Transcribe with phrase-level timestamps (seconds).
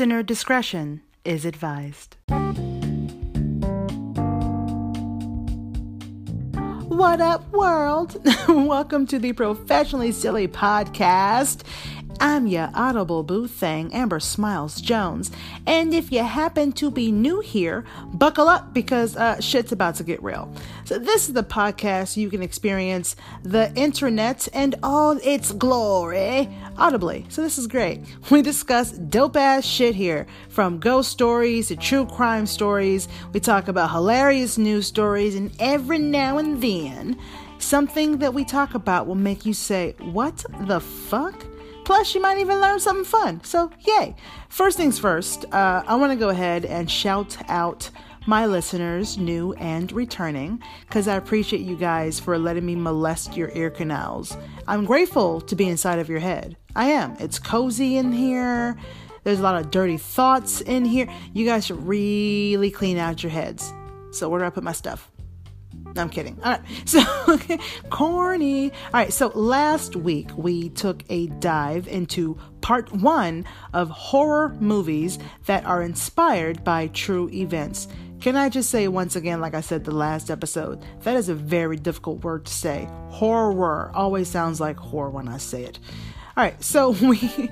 [0.00, 2.16] Listener discretion is advised.
[6.88, 8.16] What up, world?
[8.48, 11.64] Welcome to the Professionally Silly Podcast.
[12.22, 15.30] I'm your audible boo thing, Amber Smiles Jones.
[15.66, 20.04] And if you happen to be new here, buckle up because uh, shit's about to
[20.04, 20.52] get real.
[20.84, 27.24] So, this is the podcast you can experience the internet and all its glory audibly.
[27.30, 28.02] So, this is great.
[28.30, 33.08] We discuss dope ass shit here from ghost stories to true crime stories.
[33.32, 37.18] We talk about hilarious news stories, and every now and then,
[37.58, 41.46] something that we talk about will make you say, What the fuck?
[41.90, 43.42] Plus, you might even learn something fun.
[43.42, 44.14] So, yay.
[44.48, 47.90] First things first, uh, I want to go ahead and shout out
[48.28, 53.50] my listeners, new and returning, because I appreciate you guys for letting me molest your
[53.56, 54.36] ear canals.
[54.68, 56.56] I'm grateful to be inside of your head.
[56.76, 57.16] I am.
[57.18, 58.76] It's cozy in here.
[59.24, 61.08] There's a lot of dirty thoughts in here.
[61.32, 63.72] You guys should really clean out your heads.
[64.12, 65.09] So, where do I put my stuff?
[65.96, 66.38] I'm kidding.
[66.44, 66.60] All right.
[66.86, 67.38] So,
[67.90, 68.70] corny.
[68.70, 69.12] All right.
[69.12, 75.82] So, last week we took a dive into part one of horror movies that are
[75.82, 77.88] inspired by true events.
[78.20, 81.34] Can I just say once again, like I said the last episode, that is a
[81.34, 82.88] very difficult word to say.
[83.08, 85.78] Horror always sounds like horror when I say it.
[86.36, 86.62] All right.
[86.62, 87.50] So, we.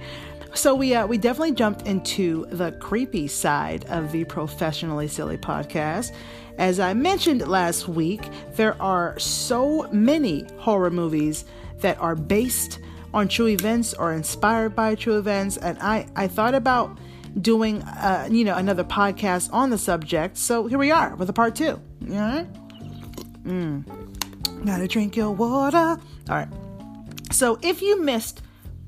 [0.54, 6.12] So we uh, we definitely jumped into the creepy side of the professionally silly podcast,
[6.58, 11.44] as I mentioned last week, there are so many horror movies
[11.80, 12.80] that are based
[13.14, 16.98] on true events or inspired by true events, and I, I thought about
[17.40, 20.36] doing uh, you know another podcast on the subject.
[20.36, 21.80] So here we are with a part two.
[22.10, 22.46] All right.
[23.44, 24.66] Mm.
[24.66, 25.78] Gotta drink your water.
[25.78, 25.98] All
[26.28, 26.48] right.
[27.30, 28.42] So if you missed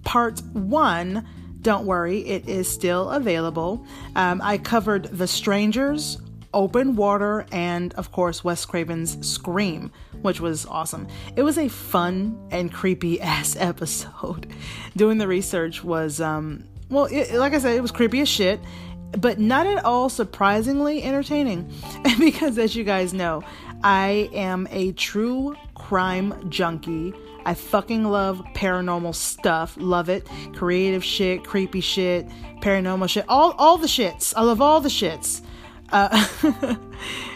[0.05, 1.27] part one,
[1.63, 3.85] don't worry, it is still available.
[4.17, 6.19] Um, I covered The Strangers,
[6.53, 11.07] Open Water, and of course, Wes Craven's Scream, which was awesome.
[11.37, 14.47] It was a fun and creepy ass episode.
[14.97, 18.61] Doing the research was, um, well, it, like I said, it was creepy as shit,
[19.13, 21.73] but not at all surprisingly entertaining.
[22.19, 23.43] because as you guys know,
[23.83, 27.15] I am a true crime junkie.
[27.45, 29.75] I fucking love paranormal stuff.
[29.79, 30.27] Love it.
[30.55, 32.29] Creative shit, creepy shit,
[32.61, 34.35] paranormal shit, all all the shits.
[34.37, 35.41] I love all the shits.
[35.93, 36.77] Uh, uh,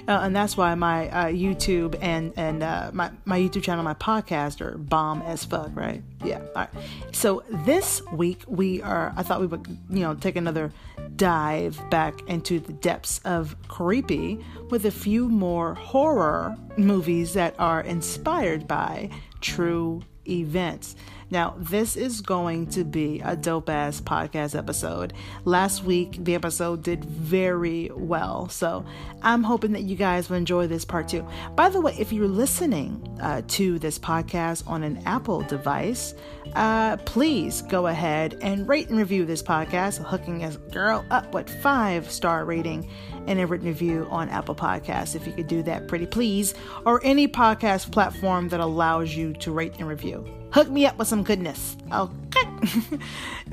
[0.06, 4.60] and that's why my uh, YouTube and and uh, my my YouTube channel, my podcast
[4.60, 6.02] are bomb as fuck, right?
[6.24, 6.38] Yeah.
[6.38, 6.68] All right.
[7.12, 9.12] So this week we are.
[9.16, 10.72] I thought we would, you know, take another
[11.16, 17.80] dive back into the depths of creepy with a few more horror movies that are
[17.80, 19.10] inspired by
[19.40, 20.96] true events.
[21.30, 25.12] Now, this is going to be a dope ass podcast episode.
[25.44, 28.48] Last week, the episode did very well.
[28.48, 28.84] So
[29.22, 31.26] I'm hoping that you guys will enjoy this part too.
[31.56, 36.14] By the way, if you're listening uh, to this podcast on an Apple device,
[36.54, 41.50] uh, please go ahead and rate and review this podcast, hooking us girl up with
[41.62, 42.88] five star rating
[43.26, 45.14] and a written review on Apple Podcasts.
[45.14, 46.54] If you could do that, pretty please,
[46.84, 51.08] or any podcast platform that allows you to rate and review hook me up with
[51.08, 51.76] some goodness.
[51.92, 52.48] Okay.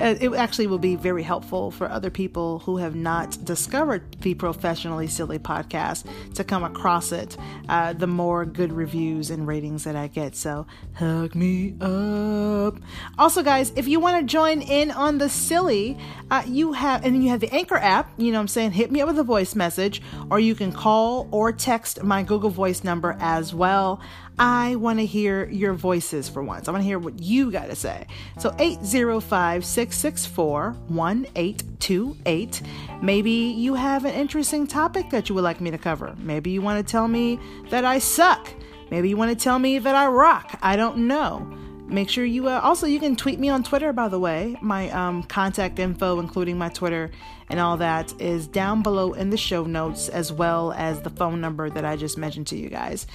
[0.00, 5.08] it actually will be very helpful for other people who have not discovered the Professionally
[5.08, 7.36] Silly podcast to come across it.
[7.68, 10.36] Uh, the more good reviews and ratings that I get.
[10.36, 10.64] So
[10.94, 12.78] hook me up.
[13.18, 15.98] Also, guys, if you want to join in on the silly,
[16.30, 18.72] uh, you have, and you have the Anchor app, you know I'm saying?
[18.72, 22.50] Hit me up with a voice message, or you can call or text my Google
[22.50, 24.00] Voice number as well.
[24.38, 26.68] I want to hear your voices for once.
[26.68, 28.06] I want to hear what you got to say.
[28.38, 32.62] So 805 664 1828.
[33.02, 36.14] Maybe you have an interesting topic that you would like me to cover.
[36.18, 37.38] Maybe you want to tell me
[37.70, 38.48] that I suck.
[38.90, 40.58] Maybe you want to tell me that I rock.
[40.62, 41.58] I don't know.
[41.92, 43.92] Make sure you uh, also you can tweet me on Twitter.
[43.92, 47.10] By the way, my um, contact info, including my Twitter
[47.50, 51.42] and all that, is down below in the show notes, as well as the phone
[51.42, 53.06] number that I just mentioned to you guys.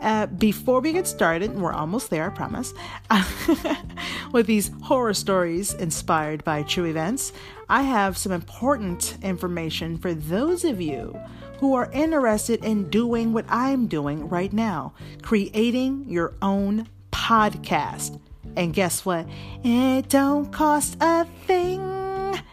[0.00, 2.74] Uh, before we get started, we're almost there, I promise,
[4.32, 7.32] with these horror stories inspired by true events,
[7.68, 11.18] I have some important information for those of you
[11.58, 16.88] who are interested in doing what I'm doing right now creating your own
[17.22, 18.18] podcast.
[18.56, 19.26] And guess what?
[19.64, 21.80] It don't cost a thing.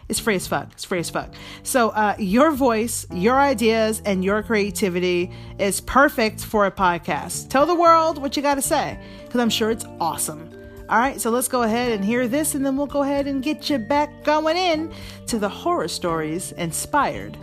[0.08, 0.72] It's free as fuck.
[0.72, 1.34] It's free as fuck.
[1.62, 7.48] So, uh, your voice, your ideas, and your creativity is perfect for a podcast.
[7.48, 10.50] Tell the world what you got to say because I'm sure it's awesome.
[10.88, 13.42] All right, so let's go ahead and hear this, and then we'll go ahead and
[13.42, 14.92] get you back going in
[15.28, 17.36] to the horror stories inspired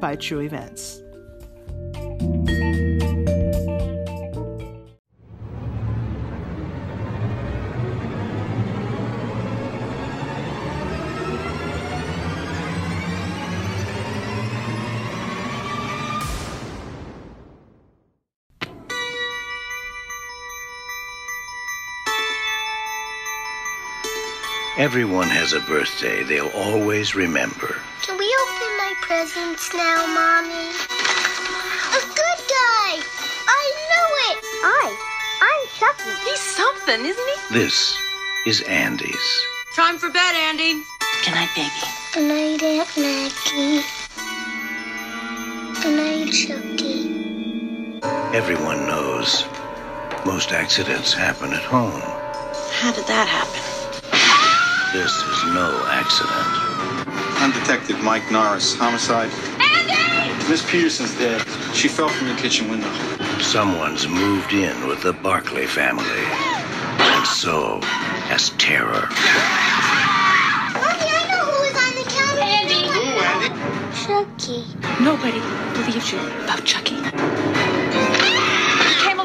[0.00, 1.02] by true events.
[24.76, 27.78] Everyone has a birthday they'll always remember.
[28.02, 30.66] Can we open my presents now, Mommy?
[31.94, 32.98] A good guy!
[33.46, 34.38] I knew it!
[34.66, 34.90] I,
[35.46, 36.10] I'm Chucky.
[36.28, 37.54] He's something, isn't he?
[37.54, 37.96] This
[38.48, 39.46] is Andy's.
[39.76, 40.82] Time for bed, Andy.
[41.24, 41.70] Good night, baby.
[42.12, 43.86] Good night, Aunt Maggie.
[45.82, 48.00] Good night, Chucky.
[48.36, 49.44] Everyone knows
[50.26, 52.02] most accidents happen at home.
[52.72, 53.73] How did that happen?
[54.94, 56.30] This is no accident.
[57.42, 58.76] I'm Detective Mike Norris.
[58.76, 59.28] Homicide.
[59.58, 60.48] Andy!
[60.48, 61.40] Miss Peterson's dead.
[61.74, 62.88] She fell from your kitchen window.
[63.40, 66.04] Someone's moved in with the Barclay family.
[66.06, 67.80] And so
[68.30, 69.08] has terror.
[70.78, 72.46] Mommy, I know who was on the counter.
[72.46, 72.86] Andy.
[72.86, 73.02] Who,
[73.34, 73.50] Andy?
[73.98, 74.62] Chucky.
[75.02, 75.40] Nobody
[75.74, 77.83] believes you about Chucky.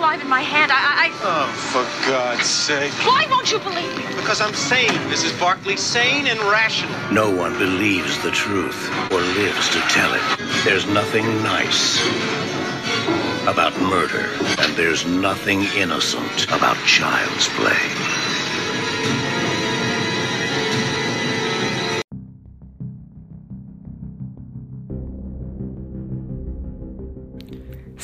[0.10, 0.72] He came alive in my hand.
[0.72, 2.92] I, I, Oh, for God's sake.
[3.06, 4.04] Why won't you believe me?
[4.16, 5.40] Because I'm sane, Mrs.
[5.40, 5.76] Barclay.
[5.76, 6.98] Sane and rational.
[7.12, 10.22] No one believes the truth or lives to tell it.
[10.64, 12.02] There's nothing nice
[13.48, 14.30] about murder,
[14.60, 18.19] and there's nothing innocent about child's play.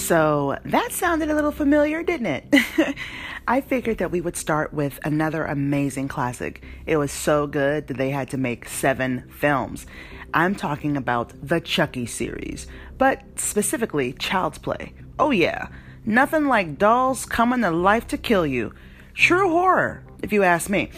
[0.06, 2.96] So that sounded a little familiar, didn't it?
[3.48, 6.64] I figured that we would start with another amazing classic.
[6.86, 9.88] It was so good that they had to make seven films.
[10.32, 12.68] I'm talking about the Chucky series,
[13.00, 14.94] but specifically Child's Play.
[15.18, 15.70] Oh, yeah,
[16.06, 18.76] nothing like dolls coming to life to kill you.
[19.16, 20.92] True horror, if you ask me.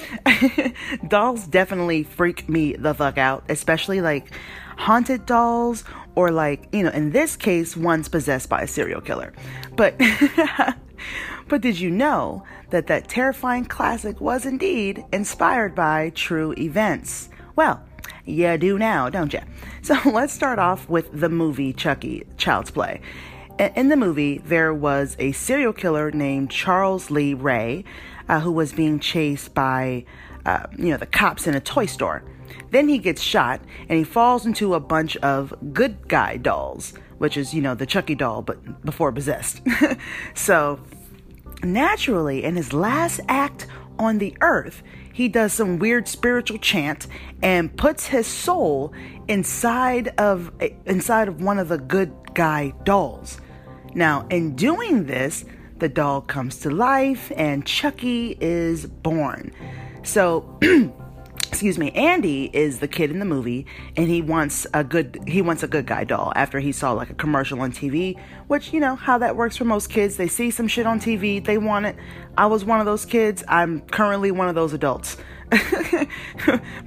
[1.07, 4.33] dolls definitely freak me the fuck out, especially like
[4.77, 5.85] haunted dolls
[6.17, 9.33] or like, you know, in this case, one's possessed by a serial killer.
[9.75, 10.01] But
[11.47, 17.29] but did you know that that terrifying classic was indeed inspired by true events?
[17.55, 17.85] Well,
[18.25, 19.41] you do now, don't you?
[19.83, 22.99] So let's start off with the movie Chucky, Child's Play.
[23.57, 27.85] In the movie, there was a serial killer named Charles Lee Ray
[28.27, 30.03] uh, who was being chased by,
[30.45, 32.21] uh, you know, the cops in a toy store.
[32.71, 37.37] Then he gets shot and he falls into a bunch of good guy dolls, which
[37.37, 39.61] is, you know, the Chucky doll, but before possessed.
[40.33, 40.79] so,
[41.63, 43.67] naturally, in his last act
[43.99, 47.07] on the earth, he does some weird spiritual chant
[47.41, 48.93] and puts his soul
[49.27, 50.51] inside of
[50.85, 53.41] inside of one of the good guy dolls.
[53.95, 55.43] Now, in doing this,
[55.79, 59.51] the doll comes to life and Chucky is born.
[60.03, 60.59] So
[61.57, 65.41] excuse me andy is the kid in the movie and he wants a good he
[65.41, 68.79] wants a good guy doll after he saw like a commercial on tv which you
[68.79, 70.17] know how that works for most kids.
[70.17, 71.95] They see some shit on tv they want it.
[72.37, 73.43] I was one of those kids.
[73.47, 75.17] I'm currently one of those adults.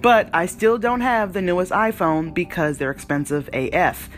[0.02, 4.08] But i still don't have the newest iphone because they're expensive af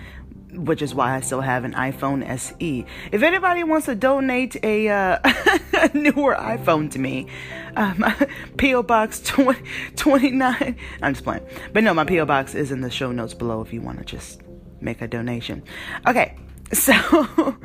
[0.55, 2.85] which is why I still have an iPhone SE.
[3.11, 5.19] If anybody wants to donate a uh,
[5.95, 7.27] newer iPhone to me,
[7.77, 8.05] um,
[8.59, 9.63] PO Box 20,
[9.97, 10.77] 29.
[11.03, 13.73] I'm just playing, but no, my PO Box is in the show notes below if
[13.73, 14.43] you want to just
[14.81, 15.63] make a donation.
[16.07, 16.37] Okay,
[16.73, 17.57] so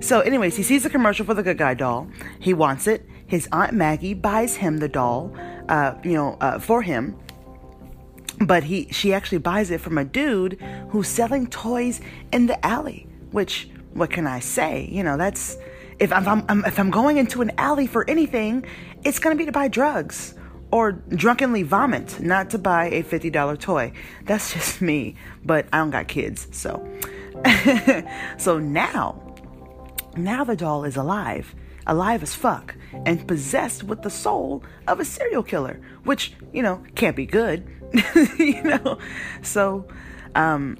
[0.00, 2.08] so anyways, he sees the commercial for the Good Guy doll.
[2.40, 3.08] He wants it.
[3.26, 5.34] His aunt Maggie buys him the doll,
[5.68, 7.18] uh, you know, uh, for him
[8.40, 12.00] but he she actually buys it from a dude who's selling toys
[12.32, 15.56] in the alley which what can i say you know that's
[15.98, 18.64] if i'm, I'm if i'm going into an alley for anything
[19.04, 20.34] it's going to be to buy drugs
[20.70, 23.92] or drunkenly vomit not to buy a $50 toy.
[24.24, 26.86] That's just me but i don't got kids so.
[28.38, 29.20] So now
[30.16, 31.54] now the doll is alive
[31.86, 32.74] alive as fuck
[33.04, 37.66] and possessed with the soul of a serial killer which you know can't be good
[38.38, 38.98] you know?
[39.42, 39.86] So
[40.34, 40.78] um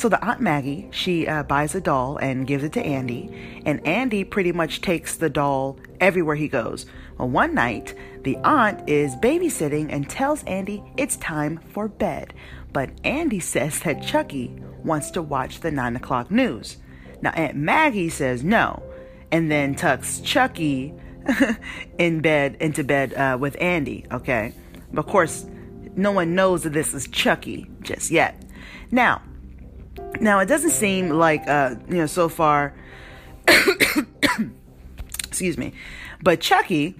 [0.00, 3.86] so the aunt maggie she uh, buys a doll and gives it to andy and
[3.86, 6.86] andy pretty much takes the doll everywhere he goes
[7.18, 12.32] well one night the aunt is babysitting and tells andy it's time for bed
[12.72, 14.48] but andy says that chucky
[14.82, 16.78] wants to watch the 9 o'clock news
[17.20, 18.82] now aunt maggie says no
[19.30, 20.94] and then tucks chucky
[21.98, 24.54] in bed, into bed uh, with Andy, okay?
[24.90, 25.46] But of course,
[25.94, 28.42] no one knows that this is Chucky just yet.
[28.90, 29.20] Now,
[30.20, 32.74] now it doesn't seem like, uh, you know, so far,
[35.28, 35.72] excuse me,
[36.22, 36.96] but Chucky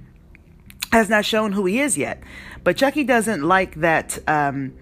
[0.92, 2.22] has not shown who he is yet.
[2.64, 4.74] But Chucky doesn't like that, um,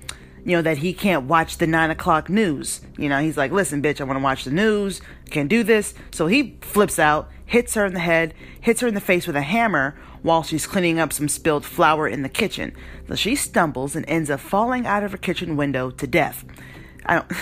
[0.44, 2.80] you know, that he can't watch the nine o'clock news.
[2.96, 5.00] You know, he's like, listen, bitch, I want to watch the news.
[5.30, 5.94] Can't do this.
[6.10, 9.36] So he flips out, hits her in the head, hits her in the face with
[9.36, 12.74] a hammer while she's cleaning up some spilled flour in the kitchen.
[13.06, 16.44] So she stumbles and ends up falling out of her kitchen window to death.
[17.08, 17.32] I don't,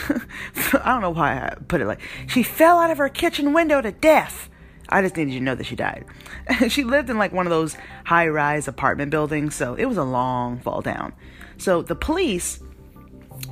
[0.86, 3.80] I don't know why I put it like she fell out of her kitchen window
[3.80, 4.48] to death.
[4.88, 6.04] I just needed you to know that she died.
[6.68, 10.04] she lived in like one of those high rise apartment buildings, so it was a
[10.04, 11.12] long fall down.
[11.58, 12.60] So the police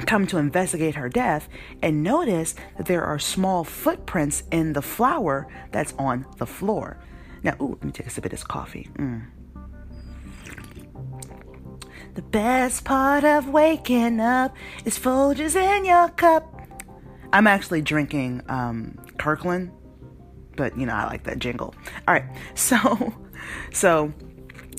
[0.07, 1.49] come to investigate her death
[1.83, 6.99] and notice that there are small footprints in the flour that's on the floor.
[7.43, 8.89] Now, ooh, let me take a sip of this coffee.
[8.97, 9.27] Mm.
[12.15, 14.55] The best part of waking up
[14.85, 16.51] is Folgers in your cup.
[17.33, 19.73] I'm actually drinking um, Kirkland
[20.57, 21.75] but you know I like that jingle.
[22.07, 23.15] All right, so
[23.73, 24.13] so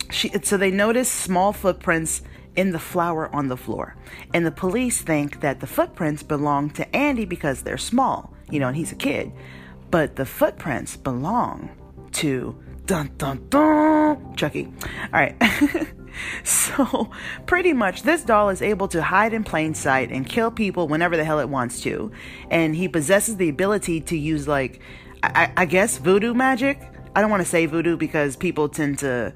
[0.10, 2.22] she so they notice small footprints
[2.56, 3.96] in the flour on the floor,
[4.34, 8.68] and the police think that the footprints belong to Andy because they're small, you know,
[8.68, 9.32] and he's a kid,
[9.92, 11.70] but the footprints belong
[12.14, 14.72] to dun dun dun Chucky.
[15.14, 15.36] All right.
[16.44, 17.10] so,
[17.46, 21.18] pretty much, this doll is able to hide in plain sight and kill people whenever
[21.18, 22.12] the hell it wants to.
[22.50, 24.82] And he possesses the ability to use, like,
[25.24, 26.82] I, I guess voodoo magic.
[27.16, 29.34] I don't want to say voodoo because people tend to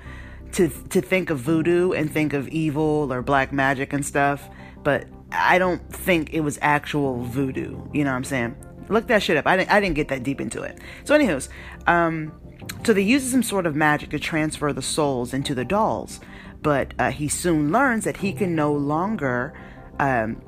[0.53, 4.49] to to think of voodoo and think of evil or black magic and stuff,
[4.83, 7.81] but I don't think it was actual voodoo.
[7.93, 8.55] You know what I'm saying?
[8.89, 9.47] Look that shit up.
[9.47, 10.79] I didn't I didn't get that deep into it.
[11.03, 11.49] So, anywho's,
[11.87, 12.33] um,
[12.83, 16.19] so they use some sort of magic to transfer the souls into the dolls,
[16.61, 19.53] but uh, he soon learns that he can no longer
[19.99, 20.41] um,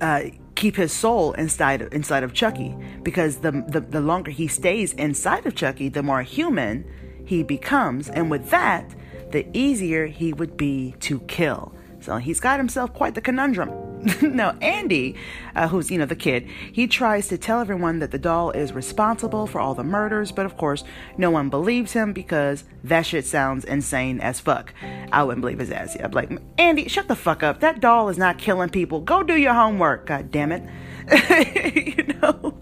[0.00, 0.22] uh,
[0.54, 4.92] keep his soul inside of, inside of Chucky because the, the the longer he stays
[4.94, 6.84] inside of Chucky, the more human
[7.24, 8.94] he becomes, and with that,
[9.30, 11.72] the easier he would be to kill.
[12.00, 13.70] So he's got himself quite the conundrum.
[14.22, 15.14] now, Andy,
[15.54, 18.72] uh, who's, you know, the kid, he tries to tell everyone that the doll is
[18.72, 20.84] responsible for all the murders, but of course,
[21.18, 24.72] no one believes him because that shit sounds insane as fuck.
[25.12, 25.96] I wouldn't believe his ass.
[26.02, 27.60] I'd be like, Andy, shut the fuck up.
[27.60, 29.00] That doll is not killing people.
[29.00, 30.62] Go do your homework, god damn it.
[31.96, 32.58] you know?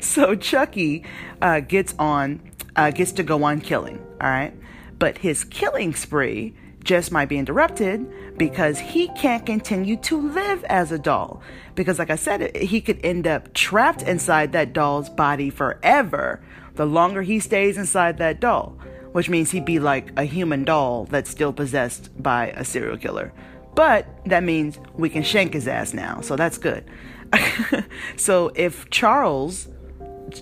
[0.00, 1.04] So Chucky
[1.40, 2.40] uh, gets on,
[2.74, 4.54] uh, gets to go on killing, all right?
[4.98, 10.92] But his killing spree just might be interrupted because he can't continue to live as
[10.92, 11.42] a doll.
[11.74, 16.42] Because, like I said, he could end up trapped inside that doll's body forever
[16.74, 18.78] the longer he stays inside that doll,
[19.12, 23.32] which means he'd be like a human doll that's still possessed by a serial killer.
[23.74, 26.84] But that means we can shank his ass now, so that's good.
[28.16, 29.68] so if Charles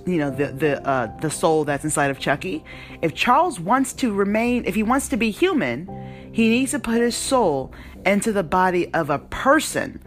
[0.07, 2.65] you know the the uh, the soul that's inside of Chucky.
[3.03, 5.89] If Charles wants to remain, if he wants to be human,
[6.33, 7.73] he needs to put his soul
[8.07, 10.01] into the body of a person.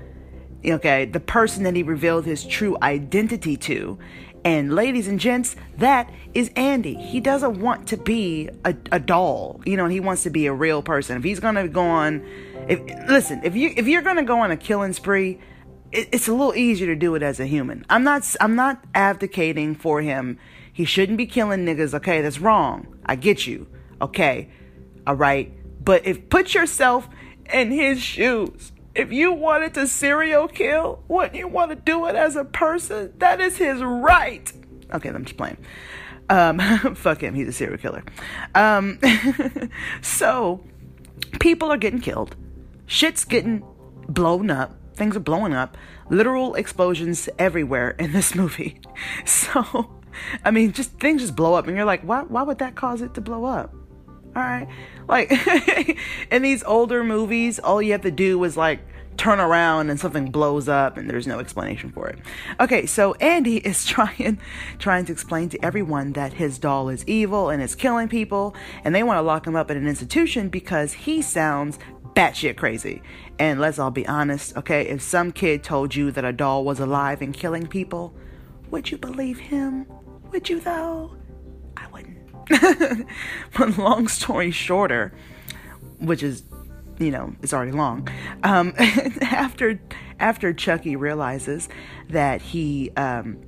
[0.65, 3.97] Okay, the person that he revealed his true identity to.
[4.45, 6.95] And ladies and gents, that is Andy.
[6.95, 9.87] He doesn't want to be a, a doll, you know.
[9.87, 11.17] He wants to be a real person.
[11.17, 12.25] If he's gonna go on,
[12.67, 15.39] if listen, if you if you're gonna go on a killing spree,
[15.93, 17.85] it, it's a little easier to do it as a human.
[17.89, 20.39] I'm not I'm not advocating for him.
[20.71, 21.93] He shouldn't be killing niggas.
[21.93, 22.97] Okay, that's wrong.
[23.05, 23.67] I get you.
[24.01, 24.50] Okay,
[25.05, 25.53] all right.
[25.83, 27.07] But if put yourself
[27.51, 28.71] in his shoes.
[28.95, 33.12] If you wanted to serial kill, wouldn't you want to do it as a person?
[33.17, 34.51] That is his right.
[34.93, 35.57] Okay, I'm just playing.
[36.29, 36.59] Um,
[36.95, 38.03] fuck him, he's a serial killer.
[38.53, 39.00] Um,
[40.01, 40.63] so
[41.39, 42.35] people are getting killed.
[42.85, 43.63] Shit's getting
[44.07, 45.77] blown up things are blowing up,
[46.09, 48.79] literal explosions everywhere in this movie.
[49.25, 49.89] So,
[50.43, 52.23] I mean, just things just blow up, and you're like, why?
[52.23, 53.73] Why would that cause it to blow up?
[54.35, 54.67] All right,
[55.07, 55.31] like
[56.31, 58.79] in these older movies, all you have to do was like
[59.17, 62.19] turn around and something blows up and there's no explanation for it.
[62.59, 64.39] Okay, so Andy is trying
[64.79, 68.93] trying to explain to everyone that his doll is evil and is killing people and
[68.93, 71.79] they want to lock him up in an institution because he sounds
[72.15, 73.01] batshit crazy.
[73.39, 74.88] And let's all be honest, okay?
[74.88, 78.13] If some kid told you that a doll was alive and killing people,
[78.70, 79.86] would you believe him?
[80.32, 81.15] Would you though?
[81.77, 82.17] I wouldn't.
[83.58, 85.13] but long story shorter,
[86.00, 86.43] which is
[87.00, 88.08] you know it's already long
[88.43, 88.74] um,
[89.22, 89.82] after
[90.20, 91.67] after chucky realizes
[92.10, 93.39] that he um,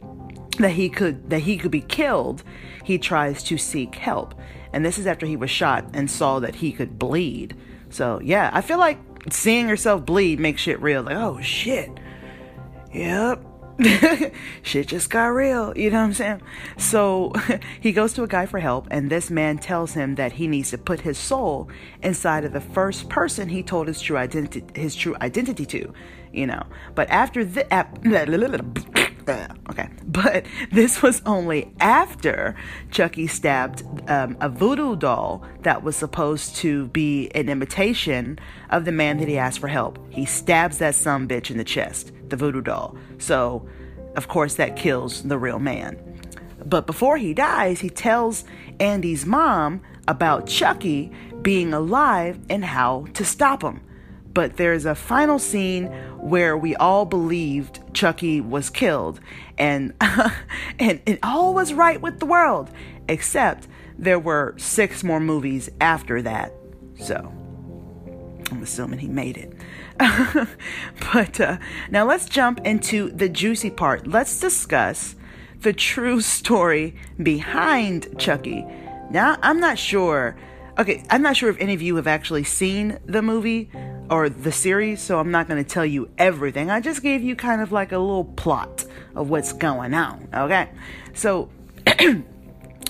[0.59, 2.43] that he could that he could be killed,
[2.83, 4.35] he tries to seek help.
[4.73, 7.55] And this is after he was shot and saw that he could bleed.
[7.95, 8.99] So yeah, I feel like
[9.31, 11.03] seeing yourself bleed makes shit real.
[11.03, 11.89] Like, oh shit.
[12.93, 13.41] Yep.
[14.63, 15.77] shit just got real.
[15.77, 16.41] You know what I'm saying?
[16.77, 17.33] So
[17.79, 20.71] he goes to a guy for help, and this man tells him that he needs
[20.71, 21.69] to put his soul
[22.03, 25.93] inside of the first person he told his true identity his true identity to.
[26.33, 26.63] You know.
[26.95, 27.65] But after the
[29.29, 32.55] okay, but this was only after
[32.91, 38.39] Chucky stabbed um, a voodoo doll that was supposed to be an imitation
[38.69, 39.99] of the man that he asked for help.
[40.09, 42.95] He stabs that some bitch in the chest, the voodoo doll.
[43.17, 43.67] So,
[44.15, 45.97] of course, that kills the real man.
[46.65, 48.43] But before he dies, he tells
[48.79, 53.81] Andy's mom about Chucky being alive and how to stop him
[54.35, 55.87] but there's a final scene
[56.19, 59.19] where we all believed Chucky was killed
[59.57, 59.93] and
[60.79, 62.69] and it all was right with the world
[63.07, 66.53] except there were six more movies after that.
[66.99, 67.31] So
[68.51, 69.53] I'm assuming he made it.
[71.13, 71.57] but uh,
[71.89, 74.05] now let's jump into the juicy part.
[74.05, 75.15] Let's discuss
[75.61, 78.65] the true story behind Chucky.
[79.09, 80.35] Now, I'm not sure.
[80.77, 83.71] Okay, I'm not sure if any of you have actually seen the movie,
[84.09, 86.69] or the series, so I'm not going to tell you everything.
[86.69, 88.85] I just gave you kind of like a little plot
[89.15, 90.69] of what's going on, okay?
[91.13, 91.49] So,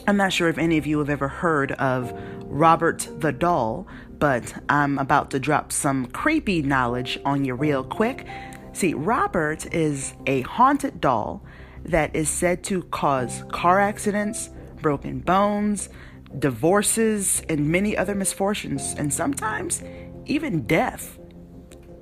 [0.07, 3.87] I'm not sure if any of you have ever heard of Robert the Doll,
[4.19, 8.25] but I'm about to drop some creepy knowledge on you real quick.
[8.73, 11.41] See, Robert is a haunted doll
[11.85, 14.49] that is said to cause car accidents,
[14.81, 15.89] broken bones,
[16.37, 19.81] divorces, and many other misfortunes, and sometimes
[20.25, 21.17] even death.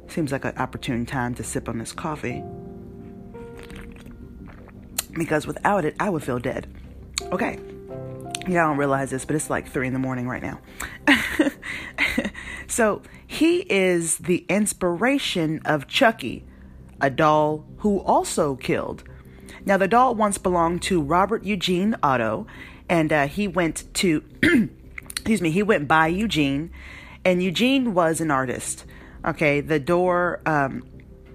[0.07, 2.43] Seems like an opportune time to sip on this coffee.
[5.13, 6.67] Because without it, I would feel dead.
[7.31, 7.59] Okay.
[8.47, 10.59] Y'all don't realize this, but it's like three in the morning right now.
[12.67, 16.45] so he is the inspiration of Chucky,
[16.99, 19.03] a doll who also killed.
[19.65, 22.47] Now, the doll once belonged to Robert Eugene Otto,
[22.89, 24.23] and uh, he went to,
[25.11, 26.69] excuse me, he went by Eugene
[27.25, 28.85] and Eugene was an artist.
[29.25, 30.83] Okay, the door, um,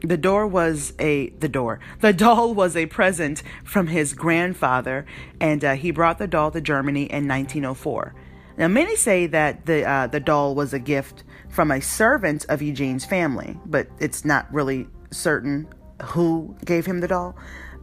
[0.02, 1.80] the door was a the door.
[2.00, 5.06] The doll was a present from his grandfather,
[5.40, 8.14] and uh, he brought the doll to Germany in 1904.
[8.58, 12.60] Now, many say that the uh, the doll was a gift from a servant of
[12.60, 15.66] Eugene's family, but it's not really certain
[16.02, 17.36] who gave him the doll.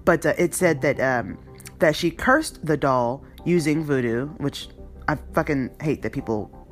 [0.03, 1.39] But uh, it said that um,
[1.79, 4.67] that she cursed the doll using voodoo, which
[5.07, 6.64] I fucking hate that people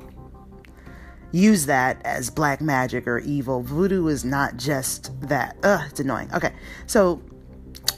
[1.34, 3.60] use that as black magic or evil.
[3.60, 5.56] Voodoo is not just that.
[5.64, 6.32] Ugh, it's annoying.
[6.32, 6.52] Okay,
[6.86, 7.20] so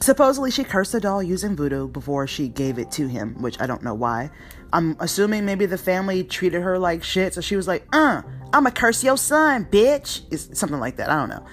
[0.01, 3.67] supposedly she cursed the doll using voodoo before she gave it to him, which I
[3.67, 4.31] don't know why.
[4.73, 8.23] I'm assuming maybe the family treated her like shit, so she was like, uh,
[8.55, 10.23] I'ma curse your son, bitch.
[10.33, 11.11] It's something like that.
[11.11, 11.47] I don't know.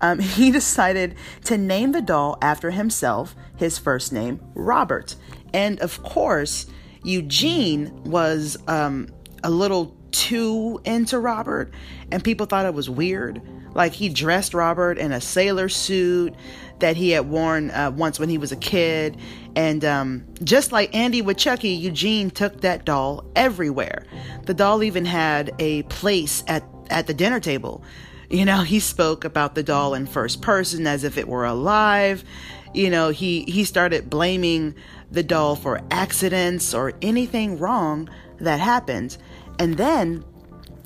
[0.00, 5.16] Um, he decided to name the doll after himself, his first name, Robert.
[5.52, 6.66] And of course,
[7.02, 9.08] Eugene was um,
[9.42, 11.72] a little too into Robert,
[12.10, 13.42] and people thought it was weird.
[13.74, 16.34] Like he dressed Robert in a sailor suit
[16.78, 19.16] that he had worn uh, once when he was a kid.
[19.56, 24.06] And um, just like Andy with Chucky, Eugene took that doll everywhere.
[24.46, 27.82] The doll even had a place at, at the dinner table.
[28.30, 32.24] You know, he spoke about the doll in first person as if it were alive.
[32.72, 34.74] You know, he, he started blaming
[35.10, 39.16] the doll for accidents or anything wrong that happened.
[39.58, 40.24] And then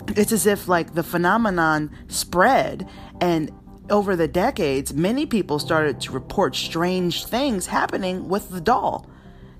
[0.08, 2.88] it's as if like the phenomenon spread
[3.20, 3.50] and
[3.90, 9.08] over the decades, many people started to report strange things happening with the doll.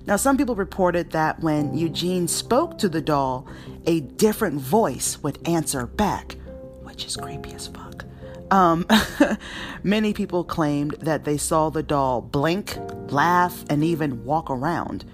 [0.05, 3.47] Now, some people reported that when Eugene spoke to the doll,
[3.85, 6.35] a different voice would answer back,
[6.83, 8.05] which is creepy as fuck.
[8.51, 8.87] Um,
[9.83, 12.77] many people claimed that they saw the doll blink,
[13.11, 15.05] laugh, and even walk around.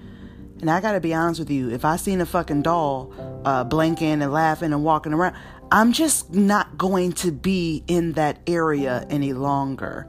[0.66, 3.14] And I gotta be honest with you, if I seen a fucking doll
[3.46, 5.36] uh, blinking and laughing and walking around,
[5.72, 10.08] I'm just not going to be in that area any longer.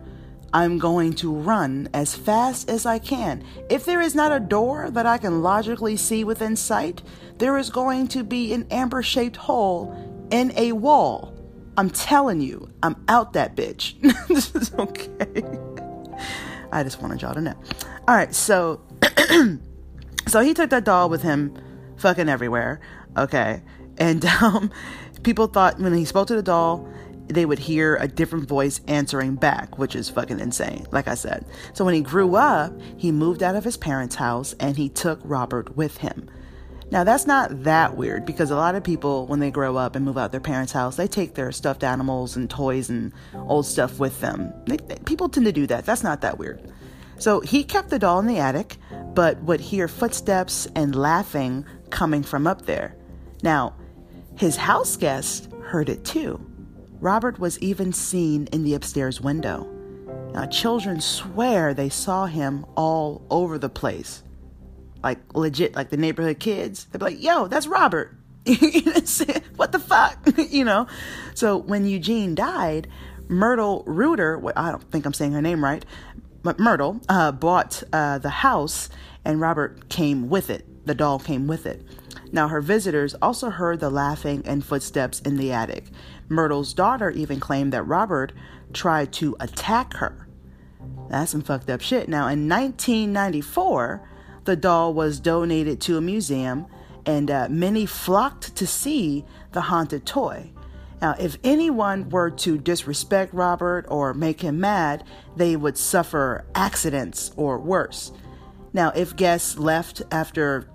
[0.54, 3.44] I'm going to run as fast as I can.
[3.68, 7.02] If there is not a door that I can logically see within sight,
[7.36, 9.94] there is going to be an amber shaped hole
[10.30, 11.34] in a wall.
[11.76, 14.00] I'm telling you, I'm out that bitch.
[14.28, 15.42] this is okay.
[16.72, 17.62] I just wanted y'all to know.
[18.08, 18.80] All right, so
[20.26, 21.56] so he took that doll with him
[21.96, 22.80] fucking everywhere.
[23.16, 23.62] Okay.
[23.98, 24.70] And um,
[25.22, 26.88] people thought when he spoke to the doll,
[27.28, 31.44] they would hear a different voice answering back, which is fucking insane, like I said.
[31.72, 35.20] So when he grew up, he moved out of his parents' house and he took
[35.24, 36.30] Robert with him.
[36.92, 40.04] Now, that's not that weird because a lot of people, when they grow up and
[40.04, 43.98] move out their parents' house, they take their stuffed animals and toys and old stuff
[43.98, 44.52] with them.
[44.66, 45.84] They, they, people tend to do that.
[45.84, 46.72] That's not that weird.
[47.18, 48.76] So he kept the doll in the attic,
[49.14, 52.96] but would hear footsteps and laughing coming from up there.
[53.42, 53.74] Now,
[54.36, 56.44] his house guests heard it too.
[57.00, 59.70] Robert was even seen in the upstairs window.
[60.32, 64.22] Now, children swear they saw him all over the place.
[65.02, 66.86] Like, legit, like the neighborhood kids.
[66.86, 68.14] They'd be like, yo, that's Robert.
[68.44, 70.18] what the fuck?
[70.50, 70.86] you know?
[71.34, 72.88] So, when Eugene died,
[73.28, 75.84] Myrtle Reuter, I don't think I'm saying her name right,
[76.58, 78.88] Myrtle uh, bought uh, the house
[79.24, 80.86] and Robert came with it.
[80.86, 81.82] The doll came with it.
[82.32, 85.86] Now, her visitors also heard the laughing and footsteps in the attic.
[86.28, 88.32] Myrtle's daughter even claimed that Robert
[88.72, 90.28] tried to attack her.
[91.08, 92.08] That's some fucked up shit.
[92.08, 94.08] Now, in 1994,
[94.44, 96.66] the doll was donated to a museum,
[97.04, 100.52] and uh, many flocked to see the haunted toy.
[101.06, 105.04] Now, if anyone were to disrespect Robert or make him mad,
[105.36, 108.10] they would suffer accidents or worse.
[108.72, 110.68] Now, if guests left after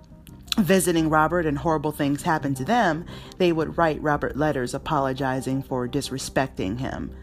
[0.58, 3.04] visiting Robert and horrible things happened to them,
[3.36, 7.14] they would write Robert letters apologizing for disrespecting him.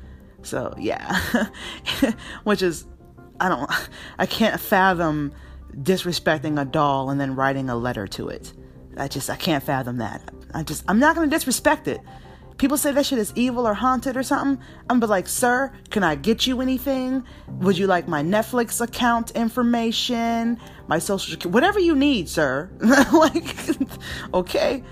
[0.44, 1.20] So, yeah.
[2.44, 2.86] Which is,
[3.40, 3.72] I don't,
[4.20, 5.34] I can't fathom
[5.82, 8.54] disrespecting a doll and then writing a letter to it.
[8.98, 10.32] I just, I can't fathom that.
[10.54, 12.02] I just, I'm not going to disrespect it
[12.60, 16.04] people say that shit is evil or haunted or something, I'm be like, sir, can
[16.04, 17.24] I get you anything?
[17.48, 22.70] Would you like my Netflix account information, my social security, whatever you need, sir?
[23.14, 23.56] like,
[24.34, 24.84] okay.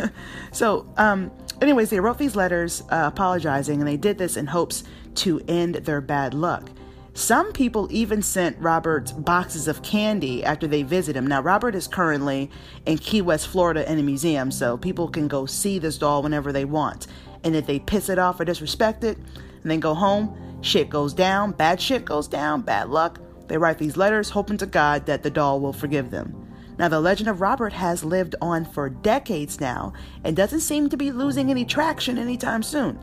[0.52, 4.84] so, um, anyways, they wrote these letters uh, apologizing, and they did this in hopes
[5.16, 6.70] to end their bad luck.
[7.16, 11.26] Some people even sent Robert boxes of candy after they visit him.
[11.26, 12.50] Now, Robert is currently
[12.84, 16.52] in Key West, Florida, in a museum, so people can go see this doll whenever
[16.52, 17.06] they want.
[17.42, 19.16] And if they piss it off or disrespect it
[19.62, 23.18] and then go home, shit goes down, bad shit goes down, bad luck.
[23.48, 26.46] They write these letters hoping to God that the doll will forgive them.
[26.78, 30.98] Now, the legend of Robert has lived on for decades now and doesn't seem to
[30.98, 32.98] be losing any traction anytime soon.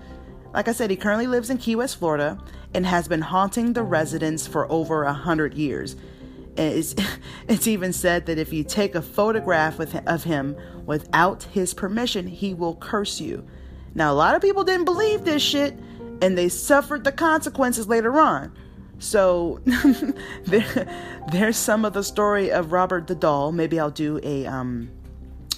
[0.53, 2.37] Like I said, he currently lives in Key West, Florida,
[2.73, 5.95] and has been haunting the residents for over a hundred years.
[6.55, 6.95] It's,
[7.47, 12.27] it's even said that if you take a photograph with, of him without his permission,
[12.27, 13.45] he will curse you.
[13.95, 15.77] Now, a lot of people didn't believe this shit,
[16.21, 18.55] and they suffered the consequences later on.
[18.99, 19.59] So,
[20.45, 20.87] there,
[21.31, 23.51] there's some of the story of Robert the Doll.
[23.51, 24.89] Maybe I'll do a um,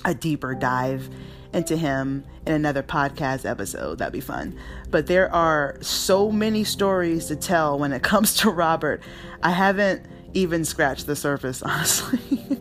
[0.03, 1.09] a deeper dive
[1.55, 3.97] into him in another podcast episode.
[3.97, 4.57] That'd be fun.
[4.91, 9.01] But there are so many stories to tell when it comes to Robert.
[9.41, 12.59] I haven't even scratched the surface, honestly.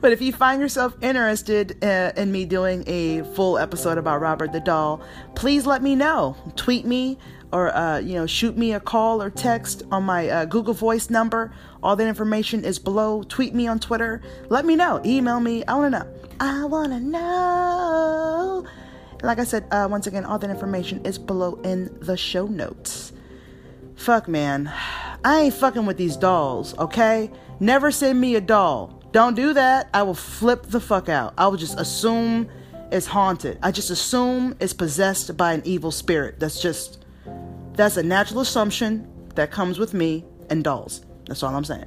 [0.00, 4.52] but if you find yourself interested uh, in me doing a full episode about Robert
[4.52, 5.02] the Doll,
[5.34, 6.36] please let me know.
[6.54, 7.18] Tweet me
[7.52, 11.10] or uh, you know shoot me a call or text on my uh, Google Voice
[11.10, 11.52] number.
[11.86, 13.22] All that information is below.
[13.22, 14.20] Tweet me on Twitter.
[14.48, 15.00] Let me know.
[15.04, 15.64] Email me.
[15.66, 16.08] I want to know.
[16.40, 18.66] I want to know.
[19.22, 23.12] Like I said, uh, once again, all that information is below in the show notes.
[23.94, 24.68] Fuck, man.
[25.24, 27.30] I ain't fucking with these dolls, okay?
[27.60, 29.00] Never send me a doll.
[29.12, 29.88] Don't do that.
[29.94, 31.34] I will flip the fuck out.
[31.38, 32.48] I will just assume
[32.90, 33.60] it's haunted.
[33.62, 36.40] I just assume it's possessed by an evil spirit.
[36.40, 37.04] That's just,
[37.74, 41.05] that's a natural assumption that comes with me and dolls.
[41.26, 41.86] That's all I'm saying.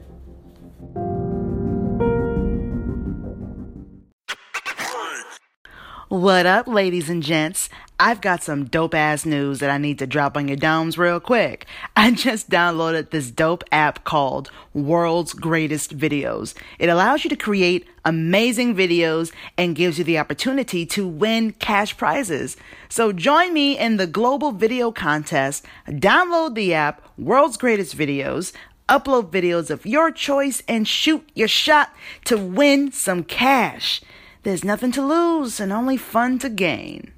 [6.09, 7.69] What up, ladies and gents?
[7.99, 11.19] I've got some dope ass news that I need to drop on your domes real
[11.19, 11.65] quick.
[11.95, 16.55] I just downloaded this dope app called World's Greatest Videos.
[16.79, 21.95] It allows you to create amazing videos and gives you the opportunity to win cash
[21.95, 22.55] prizes.
[22.87, 25.65] So join me in the global video contest.
[25.87, 28.53] Download the app World's Greatest Videos
[28.89, 31.93] upload videos of your choice, and shoot your shot
[32.25, 34.01] to win some cash.
[34.43, 37.13] There's nothing to lose and only fun to gain.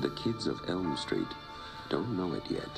[0.00, 1.26] The kids of Elm Street
[1.90, 2.68] don't know it yet,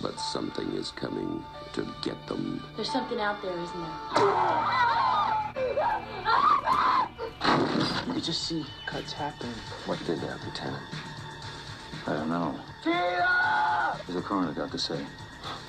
[0.00, 2.62] but something is coming to get them.
[2.76, 3.92] There's something out there, isn't there?
[8.14, 9.50] You just see cuts happen.
[9.86, 10.82] What did that, Lieutenant?
[12.06, 12.54] I don't know.
[12.82, 13.96] Tina!
[13.96, 14.98] What's the coroner got to say?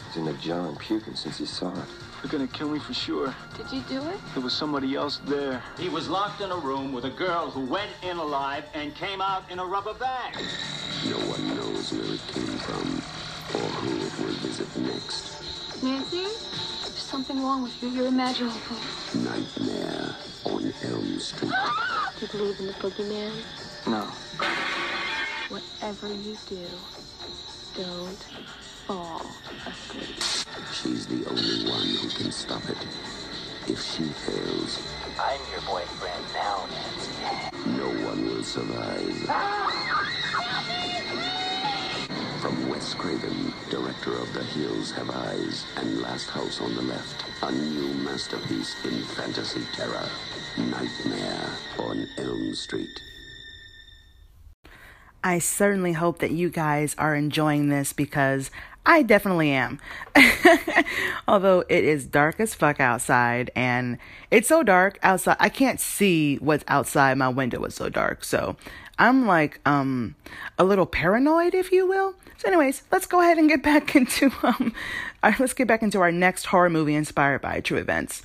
[0.08, 1.86] He's in the jar and puking since he saw it.
[2.22, 3.36] They're gonna kill me for sure.
[3.58, 4.18] Did you do it?
[4.34, 5.62] There was somebody else there.
[5.78, 9.22] He was locked in a room with a girl who went in alive and came
[9.22, 10.36] out in a rubber bag.
[11.06, 13.02] No one knows where it came from
[13.62, 15.84] or who it will visit next.
[15.84, 16.22] Nancy?
[16.22, 17.90] There's something wrong with you.
[17.90, 18.58] You're imaginable.
[19.16, 21.52] Nightmare on Elm Street.
[21.52, 23.32] Do you believe in the boogeyman?
[23.86, 24.08] No.
[25.50, 26.58] Whatever you do,
[27.76, 28.24] don't
[28.86, 29.26] fall
[29.66, 30.22] asleep.
[30.72, 32.78] She's the only one who can stop it.
[33.68, 34.80] If she fails,
[35.20, 37.72] I'm your boyfriend now, Nancy.
[37.78, 39.18] no one will survive.
[42.42, 47.24] From Wes Craven, director of The Hills Have Eyes and Last House on the Left,
[47.42, 50.10] a new masterpiece in fantasy terror,
[50.58, 53.02] Nightmare on Elm Street.
[55.24, 58.52] I certainly hope that you guys are enjoying this because
[58.86, 59.80] I definitely am.
[61.28, 63.98] Although it is dark as fuck outside and
[64.30, 68.26] it's so dark outside I can't see what's outside my window it's so dark.
[68.26, 68.58] So
[69.00, 70.16] I'm like um
[70.60, 72.16] a little paranoid if you will.
[72.38, 74.74] So anyways, let's go ahead and get back into um
[75.40, 78.22] let's get back into our next horror movie inspired by true events.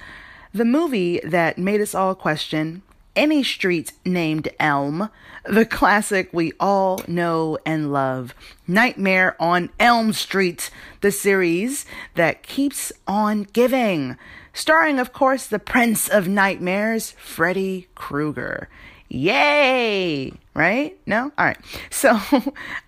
[0.52, 2.82] The movie that made us all question
[3.18, 5.10] any street named Elm,
[5.44, 8.32] the classic we all know and love,
[8.68, 14.16] Nightmare on Elm Street, the series that keeps on giving.
[14.52, 18.68] Starring, of course, the Prince of Nightmares, Freddy Krueger.
[19.08, 20.32] Yay!
[20.54, 20.96] Right?
[21.04, 21.32] No?
[21.36, 21.58] All right.
[21.90, 22.20] So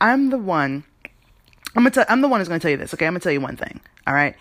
[0.00, 0.84] I'm the one.
[1.74, 2.04] I'm gonna tell.
[2.08, 2.94] I'm the one who's gonna tell you this.
[2.94, 3.80] Okay, I'm gonna tell you one thing.
[4.06, 4.36] All right.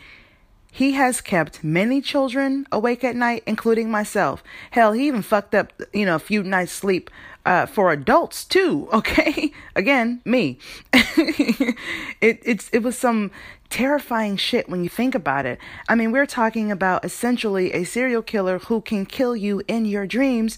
[0.72, 4.44] He has kept many children awake at night, including myself.
[4.72, 7.10] Hell, he even fucked up, you know, a few nights sleep
[7.46, 8.88] uh, for adults too.
[9.00, 10.60] Okay, again, me.
[10.94, 13.32] it it's it was some
[13.70, 15.58] terrifying shit when you think about it.
[15.88, 20.06] I mean, we're talking about essentially a serial killer who can kill you in your
[20.06, 20.58] dreams.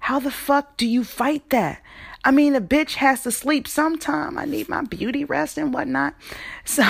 [0.00, 1.80] How the fuck do you fight that?
[2.24, 4.38] I mean, a bitch has to sleep sometime.
[4.38, 6.14] I need my beauty rest and whatnot.
[6.64, 6.84] So,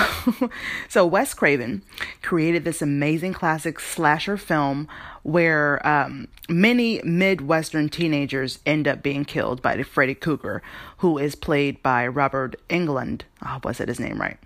[0.87, 1.81] so Wes Craven
[2.21, 4.87] created this amazing classic slasher film
[5.23, 10.61] where um, many Midwestern teenagers end up being killed by the Freddy Krueger,
[10.97, 13.21] who is played by Robert Englund.
[13.43, 14.37] Oh, was it his name right?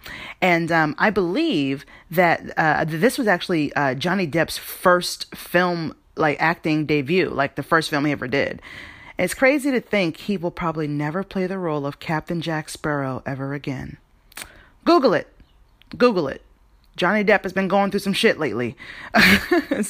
[0.42, 6.38] And um, I believe that uh, this was actually uh, Johnny Depp's first film, like
[6.40, 8.62] acting debut, like the first film he ever did.
[9.18, 13.24] It's crazy to think he will probably never play the role of Captain Jack Sparrow
[13.26, 13.98] ever again.
[14.86, 15.28] Google it.
[15.98, 16.44] Google it.
[16.98, 18.76] Johnny Depp has been going through some shit lately.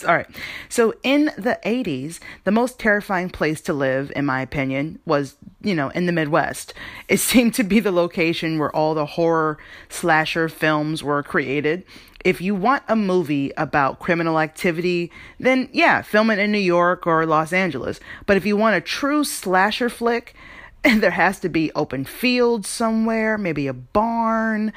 [0.04, 0.28] Right.
[0.70, 5.74] So in the 80s, the most terrifying place to live, in my opinion, was, you
[5.74, 6.74] know, in the Midwest.
[7.08, 9.58] It seemed to be the location where all the horror
[9.90, 11.86] slasher films were created.
[12.26, 17.08] If you want a movie about criminal activity, then yeah, film it in New York
[17.08, 18.00] or Los Angeles.
[18.26, 20.36] But if you want a true slasher flick,
[20.84, 24.74] there has to be open fields somewhere, maybe a barn,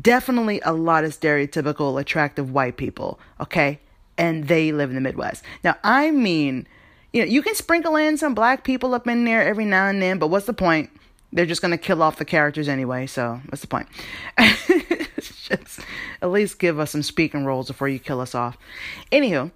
[0.00, 3.80] definitely a lot of stereotypical attractive white people, okay?
[4.18, 5.44] And they live in the Midwest.
[5.62, 6.66] Now, I mean,
[7.12, 10.02] you know, you can sprinkle in some black people up in there every now and
[10.02, 10.90] then, but what's the point?
[11.32, 13.88] They're just going to kill off the characters anyway, so what's the point?
[15.44, 15.80] just
[16.22, 18.56] at least give us some speaking roles before you kill us off.
[19.10, 19.50] Anywho,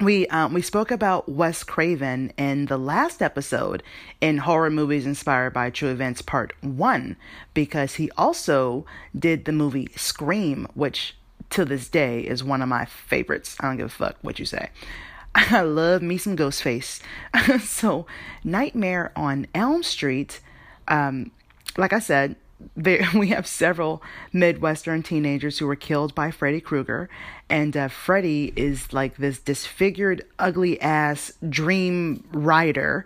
[0.00, 3.82] we um, we spoke about Wes Craven in the last episode
[4.20, 7.16] in horror movies inspired by true events part 1
[7.54, 11.16] because he also did the movie Scream which
[11.50, 13.56] to this day is one of my favorites.
[13.60, 14.70] I don't give a fuck what you say.
[15.34, 17.00] I love me some Ghostface.
[17.60, 18.06] so,
[18.42, 20.40] Nightmare on Elm Street
[20.88, 21.30] um,
[21.76, 22.36] like I said,
[22.76, 24.02] there, we have several
[24.32, 27.08] Midwestern teenagers who were killed by Freddy Krueger,
[27.52, 33.04] and uh, Freddy is like this disfigured, ugly ass dream rider.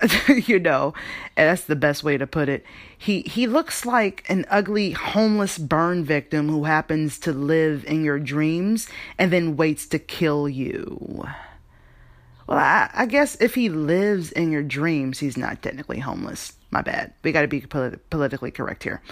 [0.28, 0.94] you know,
[1.36, 2.64] and that's the best way to put it.
[2.96, 8.20] He he looks like an ugly homeless burn victim who happens to live in your
[8.20, 11.26] dreams and then waits to kill you.
[12.46, 16.52] Well, I, I guess if he lives in your dreams, he's not technically homeless.
[16.70, 17.14] My bad.
[17.24, 19.02] We got to be polit- politically correct here.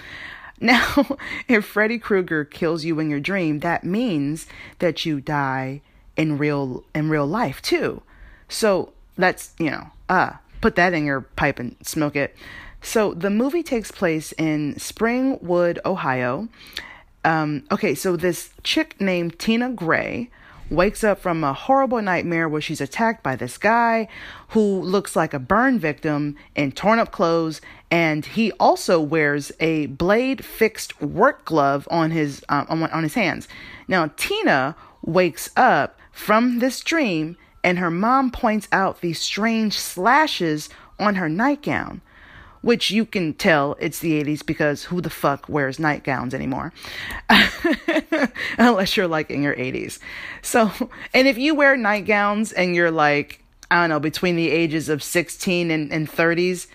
[0.61, 4.47] Now, if Freddy Krueger kills you in your dream, that means
[4.79, 5.83] that you die
[6.17, 8.03] in real in real life too.
[8.49, 12.35] So let's you know, uh, put that in your pipe and smoke it.
[12.81, 16.49] So the movie takes place in Springwood, Ohio.
[17.25, 20.31] Um, okay, so this chick named Tina Gray
[20.71, 24.09] wakes up from a horrible nightmare where she's attacked by this guy
[24.49, 29.87] who looks like a burn victim in torn up clothes and he also wears a
[29.87, 33.47] blade fixed work glove on his uh, on, on his hands.
[33.87, 40.69] Now tina wakes up from this dream and her mom points out these strange slashes
[40.99, 42.01] on her nightgown,
[42.67, 46.73] which you can tell it's the 80s because who the fuck wears nightgowns anymore?
[48.59, 50.01] Unless you're like in your 80s.
[50.43, 50.73] So,
[51.15, 55.01] and if you wear nightgowns and you're like, I don't know, between the ages of
[55.01, 56.67] 16 and, and 30s,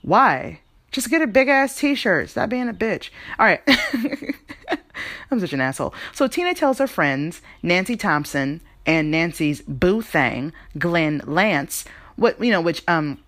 [0.00, 0.60] why?
[0.92, 2.30] Just get a big ass t shirt.
[2.30, 3.10] Stop being a bitch.
[3.38, 3.60] All right.
[5.30, 5.92] I'm such an asshole.
[6.14, 11.84] So Tina tells her friends, Nancy Thompson and Nancy's boo thing, Glenn Lance,
[12.16, 13.18] what you know, which um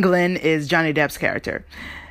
[0.00, 1.64] Glenn is Johnny Depp's character.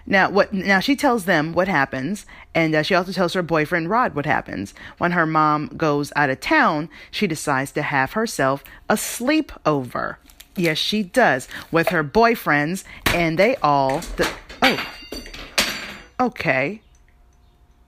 [0.08, 0.54] Now, what?
[0.54, 4.26] Now she tells them what happens, and uh, she also tells her boyfriend Rod what
[4.28, 4.74] happens.
[5.00, 10.18] When her mom goes out of town, she decides to have herself a sleepover.
[10.56, 14.00] Yes, she does with her boyfriends, and they all.
[14.18, 14.86] The, oh,
[16.20, 16.82] okay.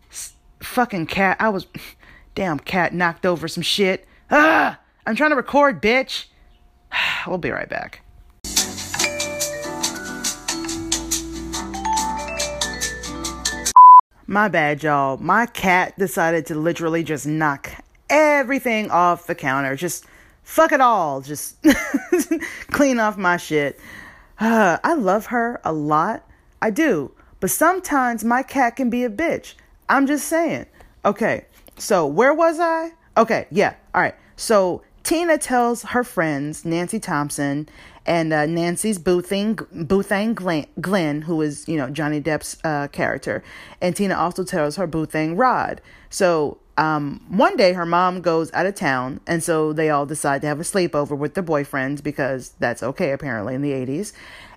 [0.09, 1.37] S- fucking cat!
[1.39, 1.67] I was,
[2.35, 4.07] damn cat knocked over some shit.
[4.31, 6.25] Ah, I'm trying to record, bitch.
[7.27, 8.01] We'll be right back.
[14.29, 15.15] My bad, y'all.
[15.15, 17.71] My cat decided to literally just knock
[18.09, 19.77] everything off the counter.
[19.77, 20.05] Just
[20.43, 21.21] fuck it all.
[21.21, 21.55] Just
[22.71, 23.79] clean off my shit.
[24.37, 26.27] Uh, I love her a lot.
[26.61, 27.11] I do.
[27.39, 29.53] But sometimes my cat can be a bitch.
[29.87, 30.65] I'm just saying.
[31.05, 31.45] Okay,
[31.77, 32.91] so where was I?
[33.15, 33.75] Okay, yeah.
[33.95, 34.15] All right.
[34.35, 37.69] So Tina tells her friends, Nancy Thompson
[38.07, 43.43] and uh, Nancy's Boothing, Boothang Glenn, Glenn, who is, you know, Johnny Depp's uh, character.
[43.81, 45.81] And Tina also tells her Boothang Rod.
[46.09, 50.41] So um, one day her mom goes out of town, and so they all decide
[50.41, 54.13] to have a sleepover with their boyfriends because that's okay apparently in the 80s.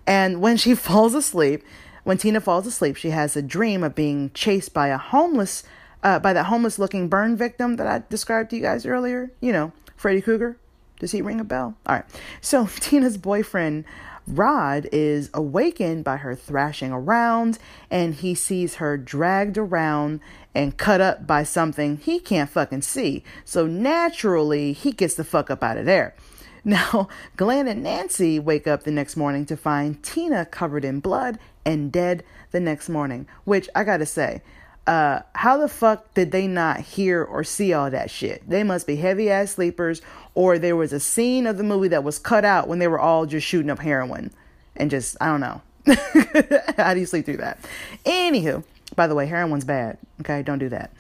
[0.07, 1.65] And when she falls asleep,
[2.05, 5.65] when Tina falls asleep, she has a dream of being chased by a homeless,
[6.05, 9.33] uh, by that homeless looking burn victim that I described to you guys earlier.
[9.41, 10.57] You know, Freddy Krueger.
[11.01, 11.75] Does he ring a bell?
[11.87, 12.05] All right.
[12.41, 13.85] So Tina's boyfriend,
[14.29, 17.59] Rod, is awakened by her thrashing around
[17.91, 20.21] and he sees her dragged around
[20.55, 23.25] and cut up by something he can't fucking see.
[23.45, 26.15] So naturally, he gets the fuck up out of there.
[26.63, 27.09] Now,
[27.39, 31.91] Glenn and Nancy wake up the next morning to find Tina covered in blood and
[31.91, 34.43] dead the next morning, which I gotta say,
[34.91, 38.43] uh, how the fuck did they not hear or see all that shit?
[38.49, 40.03] They must be heavy ass sleepers,
[40.35, 42.99] or there was a scene of the movie that was cut out when they were
[42.99, 44.33] all just shooting up heroin
[44.75, 45.63] and just, I don't know.
[46.77, 47.61] how do you sleep through that?
[48.05, 48.65] Anywho,
[48.97, 49.97] by the way, heroin's bad.
[50.23, 50.91] Okay, don't do that.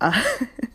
[0.00, 0.20] Uh,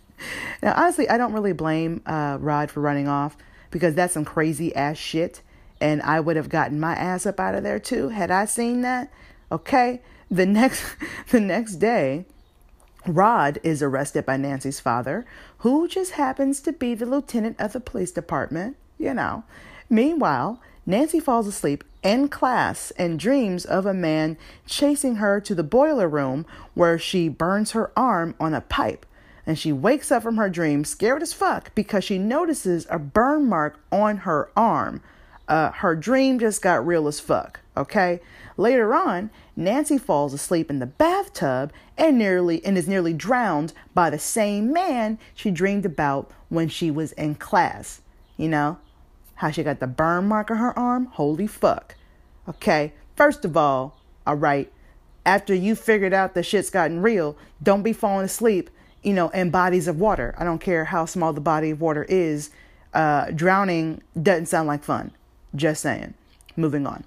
[0.63, 3.35] now, honestly, I don't really blame uh, Rod for running off
[3.69, 5.41] because that's some crazy ass shit.
[5.81, 8.79] And I would have gotten my ass up out of there too had I seen
[8.83, 9.11] that.
[9.51, 9.99] Okay.
[10.31, 10.95] The next
[11.31, 12.25] the next day,
[13.07, 15.25] Rod is arrested by Nancy's father,
[15.59, 19.43] who just happens to be the lieutenant of the police department, you know.
[19.89, 25.63] Meanwhile, Nancy falls asleep in class and dreams of a man chasing her to the
[25.63, 29.05] boiler room where she burns her arm on a pipe.
[29.47, 33.47] And she wakes up from her dream scared as fuck because she notices a burn
[33.47, 35.01] mark on her arm.
[35.47, 38.19] Uh, her dream just got real as fuck, okay?
[38.57, 44.09] Later on, Nancy falls asleep in the bathtub and nearly and is nearly drowned by
[44.09, 48.01] the same man she dreamed about when she was in class.
[48.37, 48.77] You know,
[49.35, 51.07] how she got the burn mark on her arm?
[51.07, 51.95] Holy fuck.
[52.47, 54.71] Okay, first of all, all right,
[55.25, 58.69] after you figured out the shit's gotten real, don't be falling asleep,
[59.03, 60.35] you know, in bodies of water.
[60.37, 62.51] I don't care how small the body of water is.
[62.93, 65.11] Uh, drowning doesn't sound like fun.
[65.55, 66.13] Just saying.
[66.55, 67.03] Moving on.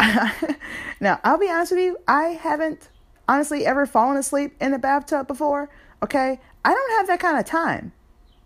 [1.00, 2.88] now, I'll be honest with you, I haven't
[3.28, 5.70] honestly ever fallen asleep in a bathtub before.
[6.02, 6.40] Okay?
[6.64, 7.92] I don't have that kind of time.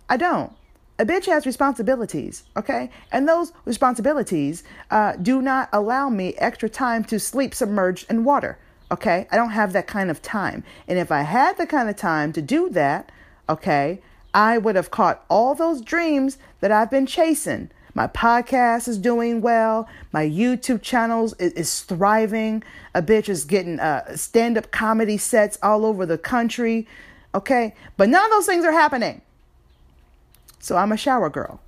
[0.09, 0.53] I don't.
[0.99, 2.89] A bitch has responsibilities, okay?
[3.11, 4.63] And those responsibilities
[4.93, 8.59] uh, do not allow me extra time to sleep submerged in water,
[8.93, 9.27] okay?
[9.33, 10.63] I don't have that kind of time.
[10.87, 13.11] And if I had the kind of time to do that,
[13.49, 14.03] okay,
[14.33, 19.41] I would have caught all those dreams that I've been chasing my podcast is doing
[19.41, 19.89] well.
[20.13, 22.65] My YouTube channels is, is thriving.
[22.95, 26.89] A bitch is getting uh, stand up comedy sets all over the country.
[27.35, 27.75] Okay.
[27.97, 29.23] But none of those things are happening.
[30.59, 31.61] So I'm a shower girl.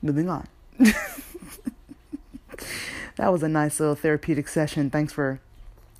[0.00, 0.48] Moving on.
[0.78, 0.94] that
[3.18, 4.88] was a nice little therapeutic session.
[4.90, 5.40] Thanks for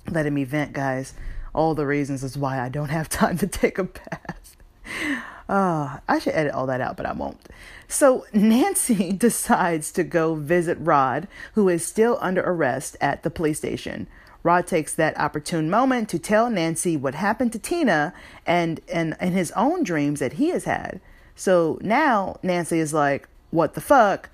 [0.09, 1.13] letting me vent, guys.
[1.53, 4.55] All the reasons is why I don't have time to take a bath.
[5.53, 7.47] Uh, I should edit all that out, but I won't.
[7.87, 13.59] So Nancy decides to go visit Rod, who is still under arrest at the police
[13.59, 14.07] station.
[14.41, 18.15] Rod takes that opportune moment to tell Nancy what happened to Tina
[18.47, 20.99] and, and, and his own dreams that he has had.
[21.35, 24.31] So now Nancy is like, what the fuck?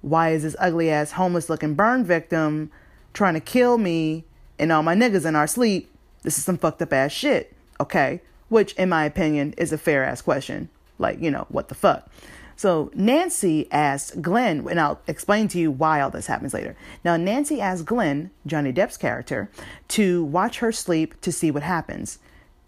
[0.00, 2.70] Why is this ugly ass homeless looking burn victim
[3.14, 4.26] trying to kill me
[4.60, 5.90] and all my niggas in our sleep?
[6.22, 7.52] This is some fucked up ass shit.
[7.80, 8.20] Okay.
[8.52, 10.68] Which, in my opinion, is a fair ass question.
[10.98, 12.10] Like, you know, what the fuck?
[12.54, 16.76] So Nancy asked Glenn, and I'll explain to you why all this happens later.
[17.02, 19.50] Now, Nancy asked Glenn, Johnny Depp's character,
[19.88, 22.18] to watch her sleep to see what happens.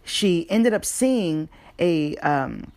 [0.03, 2.73] She ended up seeing a um,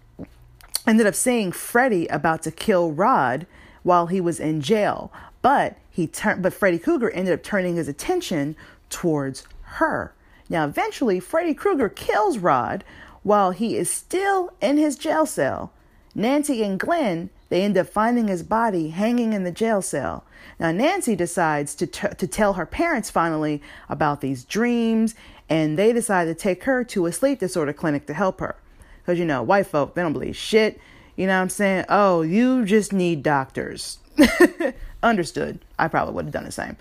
[0.86, 3.47] ended up seeing Freddy about to kill Rod
[3.84, 6.43] while he was in jail, but he turned.
[6.43, 8.58] But Freddy Krueger ended up turning his attention
[8.89, 10.14] towards her.
[10.49, 12.83] Now, eventually, Freddy Krueger kills Rod
[13.23, 15.71] while he is still in his jail cell.
[16.15, 20.23] Nancy and Glenn, they end up finding his body hanging in the jail cell.
[20.59, 25.13] Now, Nancy decides to, t- to tell her parents finally about these dreams,
[25.49, 28.55] and they decide to take her to a sleep disorder clinic to help her.
[28.99, 30.79] Because, you know, white folk, they don't believe shit.
[31.15, 31.85] You know what I'm saying?
[31.89, 33.99] Oh, you just need doctors.
[35.03, 35.59] Understood.
[35.77, 36.77] I probably would have done the same.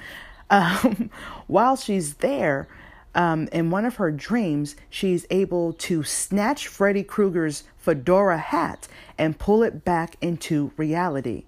[0.50, 1.10] Um,
[1.46, 2.68] while she's there,
[3.16, 8.86] um, in one of her dreams, she's able to snatch Freddy Krueger's fedora hat
[9.16, 11.44] and pull it back into reality.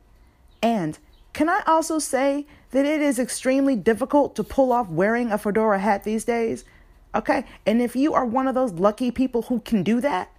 [0.63, 0.99] And
[1.35, 5.79] can I also say that it is extremely difficult to pull off wearing a fedora
[5.79, 6.65] hat these days?
[7.15, 10.31] Okay, and if you are one of those lucky people who can do that,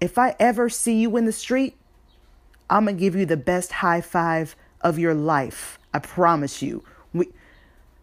[0.00, 1.76] if I ever see you in the street,
[2.70, 5.78] I'm gonna give you the best high five of your life.
[5.92, 6.84] I promise you.
[7.12, 7.28] We,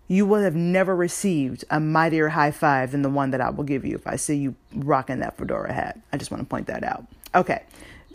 [0.08, 3.64] you will have never received a mightier high five than the one that I will
[3.64, 6.00] give you if I see you rocking that fedora hat.
[6.14, 7.06] I just want to point that out.
[7.36, 7.64] Okay.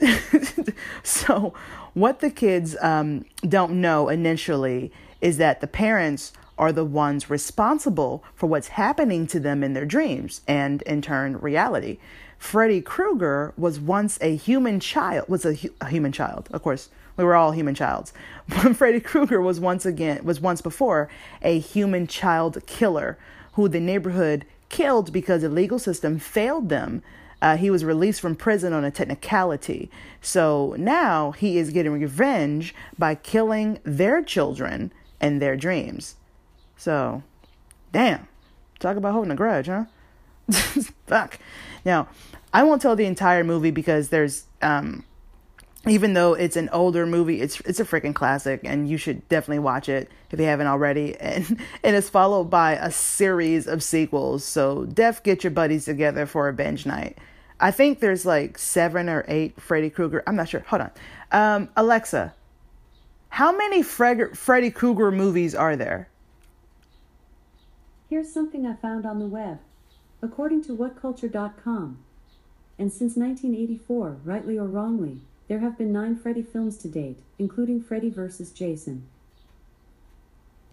[1.03, 1.55] so,
[1.95, 4.91] what the kids um, don't know initially
[5.21, 9.87] is that the parents are the ones responsible for what's happening to them in their
[9.87, 11.99] dreams and, in turn, reality.
[12.39, 17.25] Freddy Krueger was once a human child, was a, a human child, of course we
[17.25, 18.13] were all human childs.
[18.49, 21.09] But Freddy Krueger was once again was once before
[21.43, 23.19] a human child killer
[23.55, 27.03] who the neighborhood killed because the legal system failed them.
[27.41, 29.91] Uh, he was released from prison on a technicality.
[30.21, 36.17] So now he is getting revenge by killing their children and their dreams.
[36.77, 37.23] So,
[37.93, 38.29] damn.
[38.79, 39.85] Talk about holding a grudge, huh?
[41.07, 41.39] Fuck.
[41.85, 42.09] Now,
[42.53, 45.05] I won't tell the entire movie because there's um,
[45.89, 49.59] even though it's an older movie, it's it's a freaking classic, and you should definitely
[49.59, 51.17] watch it if you haven't already.
[51.21, 54.45] And and it's followed by a series of sequels.
[54.45, 57.19] So def get your buddies together for a binge night.
[57.59, 60.23] I think there's like seven or eight Freddy Krueger.
[60.27, 60.61] I'm not sure.
[60.69, 60.91] Hold on,
[61.33, 62.35] um, Alexa.
[63.31, 66.09] How many Fred- Freddy Krueger movies are there?
[68.11, 69.59] Here's something I found on the web.
[70.21, 71.99] According to WhatCulture.com,
[72.79, 75.23] and since 1984, rightly or wrongly,
[75.53, 78.53] there have been nine Freddy films to date, including Freddy vs.
[78.53, 79.07] Jason.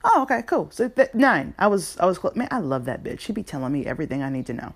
[0.06, 0.70] Oh, okay, cool.
[0.72, 1.54] So th- nine.
[1.60, 2.34] I was, I was close.
[2.38, 3.20] Man, I love that bitch.
[3.20, 4.74] She be telling me everything I need to know.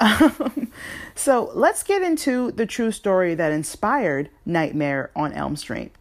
[0.00, 0.70] Um,
[1.14, 5.92] so let's get into the true story that inspired Nightmare on Elm Street.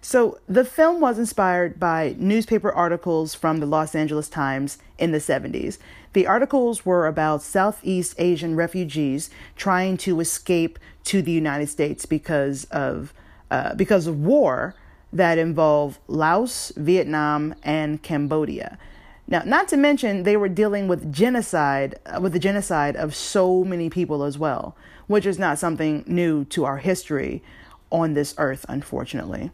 [0.00, 5.18] So the film was inspired by newspaper articles from the Los Angeles Times in the
[5.18, 5.78] 70s.
[6.12, 12.64] The articles were about Southeast Asian refugees trying to escape to the United States because
[12.66, 13.12] of
[13.50, 14.74] uh, because of war
[15.12, 18.78] that involved Laos, Vietnam, and Cambodia.
[19.26, 23.64] Now, not to mention they were dealing with genocide, uh, with the genocide of so
[23.64, 24.76] many people as well,
[25.06, 27.42] which is not something new to our history
[27.90, 29.50] on this earth, unfortunately.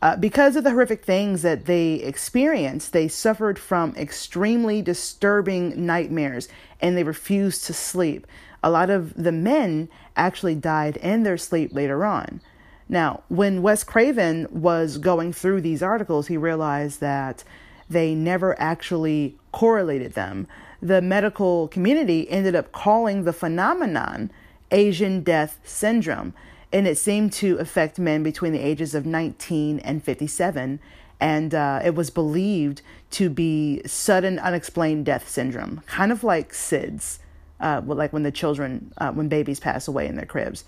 [0.00, 6.48] Uh, because of the horrific things that they experienced, they suffered from extremely disturbing nightmares
[6.80, 8.26] and they refused to sleep.
[8.62, 12.40] A lot of the men actually died in their sleep later on.
[12.88, 17.44] Now, when Wes Craven was going through these articles, he realized that
[17.90, 20.46] they never actually correlated them.
[20.80, 24.30] The medical community ended up calling the phenomenon
[24.70, 26.34] Asian death syndrome
[26.72, 30.80] and it seemed to affect men between the ages of 19 and 57.
[31.20, 37.18] And uh, it was believed to be sudden unexplained death syndrome, kind of like SIDS,
[37.60, 40.64] uh, like when the children, uh, when babies pass away in their cribs,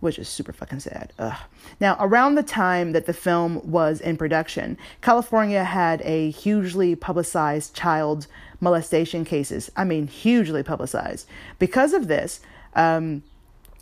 [0.00, 1.12] which is super fucking sad.
[1.18, 1.38] Ugh.
[1.80, 7.74] Now, around the time that the film was in production, California had a hugely publicized
[7.74, 8.26] child
[8.60, 9.70] molestation cases.
[9.76, 11.28] I mean, hugely publicized.
[11.58, 12.40] Because of this,
[12.74, 13.22] um,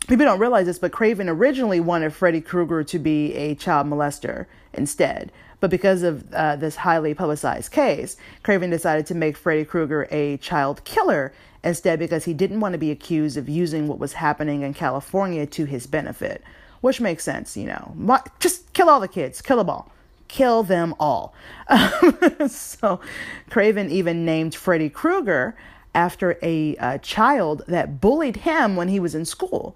[0.07, 4.45] people don't realize this, but Craven originally wanted Freddy Krueger to be a child molester
[4.73, 5.31] instead.
[5.59, 10.37] But because of uh, this highly publicized case, Craven decided to make Freddy Krueger a
[10.37, 11.33] child killer
[11.63, 15.45] instead because he didn't want to be accused of using what was happening in California
[15.47, 16.43] to his benefit,
[16.81, 18.19] which makes sense, you know.
[18.39, 19.91] Just kill all the kids, kill them all,
[20.27, 21.33] kill them all.
[22.47, 22.99] so
[23.49, 25.55] Craven even named Freddy Krueger
[25.95, 29.75] after a, a child that bullied him when he was in school.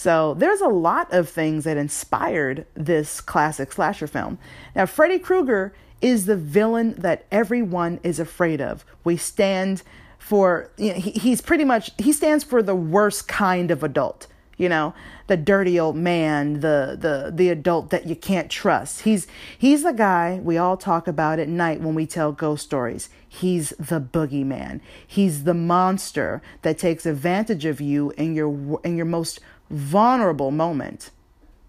[0.00, 4.38] So there's a lot of things that inspired this classic slasher film.
[4.74, 8.86] Now, Freddy Krueger is the villain that everyone is afraid of.
[9.04, 9.82] We stand
[10.18, 14.26] for, you know, he, he's pretty much, he stands for the worst kind of adult
[14.56, 14.92] you know
[15.26, 19.26] the dirty old man the the the adult that you can't trust he's
[19.56, 23.70] he's the guy we all talk about at night when we tell ghost stories he's
[23.78, 29.40] the boogeyman he's the monster that takes advantage of you in your in your most
[29.70, 31.10] vulnerable moment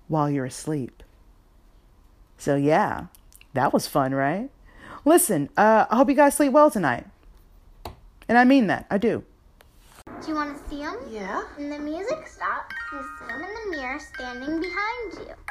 [0.07, 1.03] while you're asleep
[2.37, 3.05] so yeah
[3.53, 4.49] that was fun right
[5.05, 7.05] listen uh i hope you guys sleep well tonight
[8.27, 9.23] and i mean that i do
[10.21, 10.95] Do you want to see him?
[11.09, 11.41] Yeah.
[11.57, 15.50] When the music stops, you see him in the mirror standing behind you.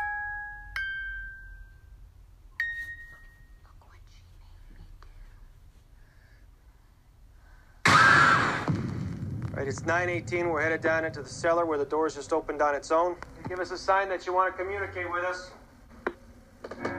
[9.61, 10.49] Right, it's 918.
[10.49, 13.17] We're headed down into the cellar where the doors just opened on its own.
[13.47, 15.51] Give us a sign that you want to communicate with us.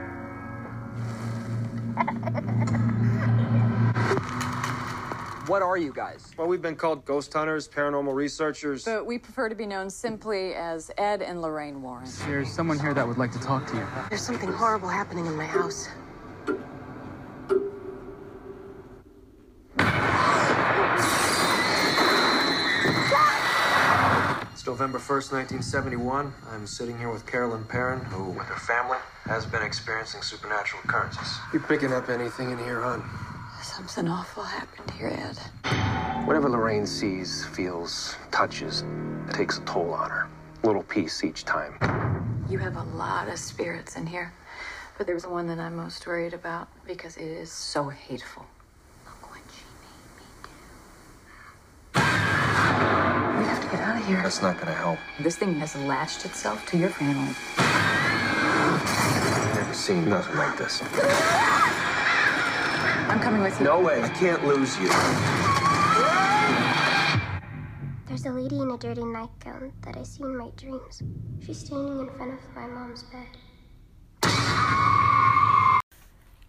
[5.48, 6.30] What are you guys?
[6.38, 8.84] Well, we've been called ghost hunters, paranormal researchers.
[8.84, 12.08] But we prefer to be known simply as Ed and Lorraine Warren.
[12.26, 13.86] There's someone here that would like to talk to you.
[14.08, 15.88] There's something horrible happening in my house.
[24.62, 26.34] It's November 1st, 1971.
[26.50, 31.38] I'm sitting here with Carolyn Perron, who, with her family, has been experiencing supernatural occurrences.
[31.52, 33.08] You picking up anything in here, hon?
[33.62, 35.38] Something awful happened here, Ed.
[36.26, 38.82] Whatever Lorraine sees, feels, touches,
[39.28, 40.28] it takes a toll on her.
[40.64, 41.74] A little piece each time.
[42.50, 44.32] You have a lot of spirits in here,
[44.98, 48.46] but there's one that I'm most worried about because it is so hateful.
[53.42, 54.22] We have to get out of here.
[54.22, 54.98] That's not gonna help.
[55.18, 57.34] This thing has latched itself to your family.
[57.56, 60.82] I've never seen nothing like this.
[63.08, 63.64] I'm coming with you.
[63.64, 64.02] No way.
[64.02, 64.88] I can't lose you.
[68.06, 71.02] There's a lady in a dirty nightgown that I see in my dreams.
[71.40, 73.26] She's standing in front of my mom's bed.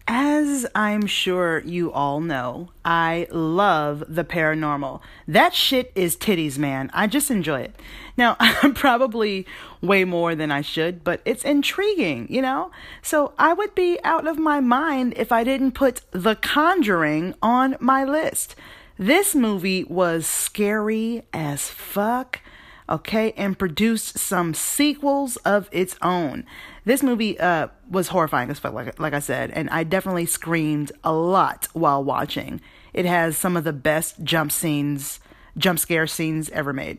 [0.06, 5.00] As I'm sure you all know, I love the paranormal.
[5.26, 6.90] That shit is titties, man.
[6.92, 7.80] I just enjoy it.
[8.14, 9.46] Now, I'm probably
[9.80, 12.70] way more than I should, but it's intriguing, you know?
[13.00, 17.76] So I would be out of my mind if I didn't put The Conjuring on
[17.80, 18.54] my list.
[18.98, 22.40] This movie was scary as fuck
[22.88, 26.44] okay, and produced some sequels of its own.
[26.84, 30.92] This movie uh, was horrifying as fuck, like, like I said, and I definitely screamed
[31.02, 32.60] a lot while watching.
[32.92, 35.20] It has some of the best jump scenes,
[35.56, 36.98] jump scare scenes ever made.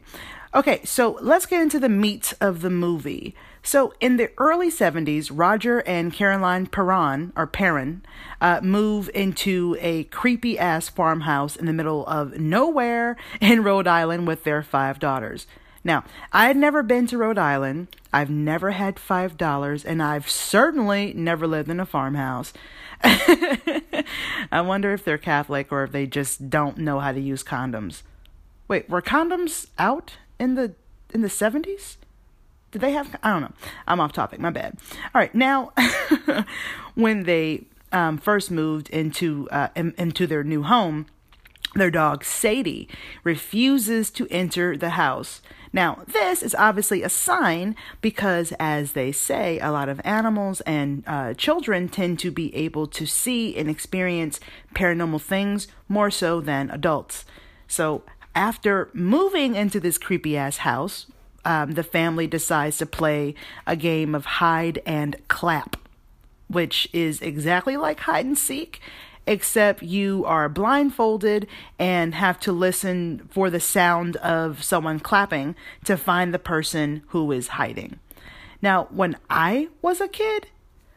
[0.56, 3.36] Okay, so let's get into the meat of the movie.
[3.62, 8.04] So, in the early 70s, Roger and Carolyn Perron, or Perrin,
[8.40, 14.28] uh, move into a creepy ass farmhouse in the middle of nowhere in Rhode Island
[14.28, 15.46] with their five daughters.
[15.86, 17.96] Now, I had never been to Rhode Island.
[18.12, 22.52] I've never had five dollars, and I've certainly never lived in a farmhouse.
[23.04, 28.02] I wonder if they're Catholic or if they just don't know how to use condoms.
[28.68, 30.74] Wait, were condoms out in the
[31.14, 31.98] in the seventies?
[32.72, 33.16] Did they have?
[33.22, 33.54] I don't know.
[33.88, 34.40] I'm off topic.
[34.40, 34.78] My bad.
[35.14, 35.72] All right, now
[36.96, 41.06] when they um, first moved into uh, in, into their new home,
[41.76, 42.90] their dog Sadie
[43.24, 45.42] refuses to enter the house.
[45.76, 51.04] Now, this is obviously a sign because, as they say, a lot of animals and
[51.06, 54.40] uh, children tend to be able to see and experience
[54.74, 57.26] paranormal things more so than adults.
[57.68, 58.04] So,
[58.34, 61.08] after moving into this creepy ass house,
[61.44, 63.36] um, the family decides to play
[63.68, 65.76] a game of hide and clap,
[66.48, 68.80] which is exactly like hide and seek,
[69.28, 71.48] except you are blindfolded
[71.80, 77.32] and have to listen for the sound of someone clapping to find the person who
[77.32, 78.00] is hiding.
[78.62, 80.48] Now, when I was a kid,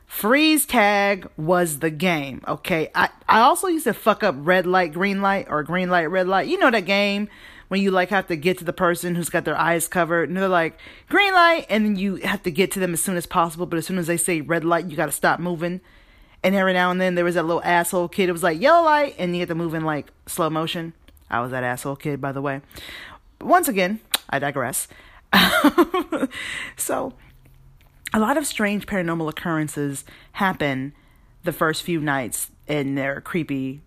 [0.07, 2.91] freeze tag was the game, okay?
[2.95, 6.29] I, I also used to fuck up red light, green light, or green light, red
[6.29, 6.49] light.
[6.49, 7.29] You know that game
[7.69, 10.37] when you like have to get to the person who's got their eyes covered and
[10.37, 13.27] they're like green light and then you have to get to them as soon as
[13.27, 15.81] possible but as soon as they say red light you got to stop moving
[16.43, 18.29] and every now and then there was that little asshole kid.
[18.29, 20.93] It was like yellow light, and you had to move in like slow motion.
[21.31, 22.61] I was that asshole kid, by the way.
[23.41, 24.89] Once again, I digress.
[26.77, 27.13] so
[28.15, 30.95] a lot of strange paranormal occurrences happen
[31.45, 33.83] the first few nights in their creepy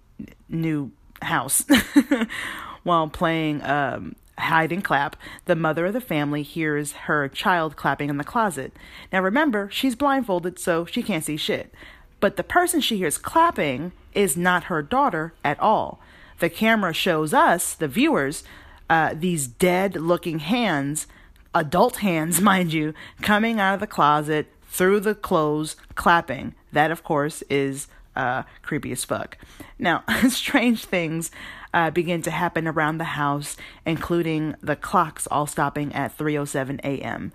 [0.50, 0.92] new
[1.22, 1.66] house.
[2.84, 8.10] While playing um, hide and clap, the mother of the family hears her child clapping
[8.10, 8.74] in the closet.
[9.12, 11.74] Now remember, she's blindfolded, so she can't see shit.
[12.22, 16.00] But the person she hears clapping is not her daughter at all.
[16.40, 18.44] The camera shows us, the viewers,
[18.90, 21.08] uh, these dead looking hands,
[21.54, 26.56] adult hands, mind you, coming out of the closet through the clothes, clapping.
[26.72, 29.38] That, of course, is uh, creepy as fuck.
[29.78, 31.32] Now, strange things
[31.74, 37.32] uh, begin to happen around the house, including the clocks all stopping at 3:07 a.m.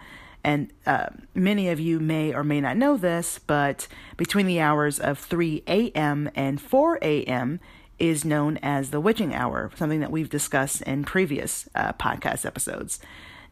[0.47, 5.01] And uh, many of you may or may not know this, but between the hours
[5.01, 6.31] of 3 a.m.
[6.37, 7.59] and 4 a.m.
[7.99, 13.01] is known as the witching hour, something that we've discussed in previous uh, podcast episodes.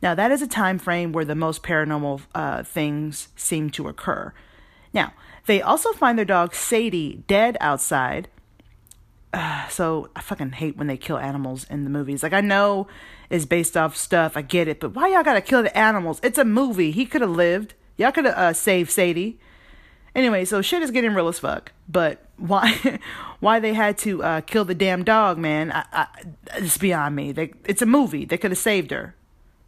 [0.02, 4.32] Now, that is a time frame where the most paranormal uh, things seem to occur.
[4.92, 5.14] Now,
[5.46, 8.28] they also find their dog Sadie dead outside
[9.34, 12.22] uh, so I fucking hate when they kill animals in the movies.
[12.22, 12.86] Like I know
[13.30, 16.20] it's based off stuff, I get it, but why y'all gotta kill the animals?
[16.22, 16.90] It's a movie.
[16.90, 17.74] He could have lived.
[17.96, 19.38] Y'all could have uh, saved Sadie.
[20.14, 21.72] Anyway, so shit is getting real as fuck.
[21.88, 22.98] But why,
[23.40, 25.72] why they had to uh, kill the damn dog, man?
[25.72, 26.06] I, I,
[26.56, 27.32] it's beyond me.
[27.32, 28.24] They, it's a movie.
[28.24, 29.14] They could have saved her.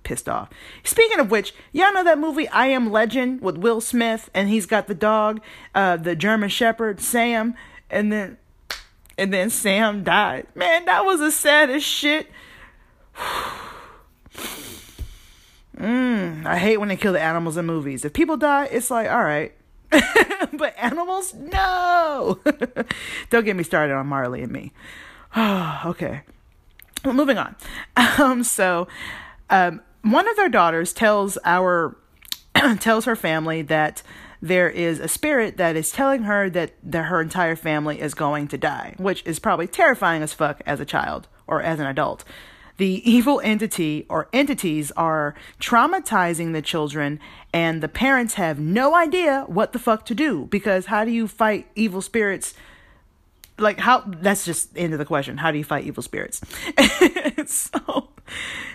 [0.03, 0.51] Pissed off.
[0.85, 4.65] Speaking of which, y'all know that movie I Am Legend with Will Smith, and he's
[4.65, 5.41] got the dog,
[5.75, 7.57] uh, the German Shepherd Sam,
[7.91, 8.37] and then
[9.19, 10.47] and then Sam died.
[10.55, 12.29] Man, that was the saddest shit.
[15.77, 18.05] mm, I hate when they kill the animals in movies.
[18.05, 19.53] If people die, it's like, all right.
[20.53, 22.41] but animals, no.
[23.31, 24.73] Don't get me started on Marley and me.
[25.37, 26.23] okay.
[27.05, 27.57] Well, moving on.
[28.19, 28.89] Um, so,
[29.51, 31.97] um, one of their daughters tells our
[32.81, 34.03] tells her family that
[34.41, 38.49] there is a spirit that is telling her that the, her entire family is going
[38.49, 42.25] to die, which is probably terrifying as fuck as a child or as an adult.
[42.79, 47.19] The evil entity or entities are traumatizing the children,
[47.53, 51.27] and the parents have no idea what the fuck to do because how do you
[51.27, 52.55] fight evil spirits?
[53.59, 55.39] Like, how that's just the end of the question.
[55.39, 56.41] How do you fight evil spirits?
[57.47, 58.09] so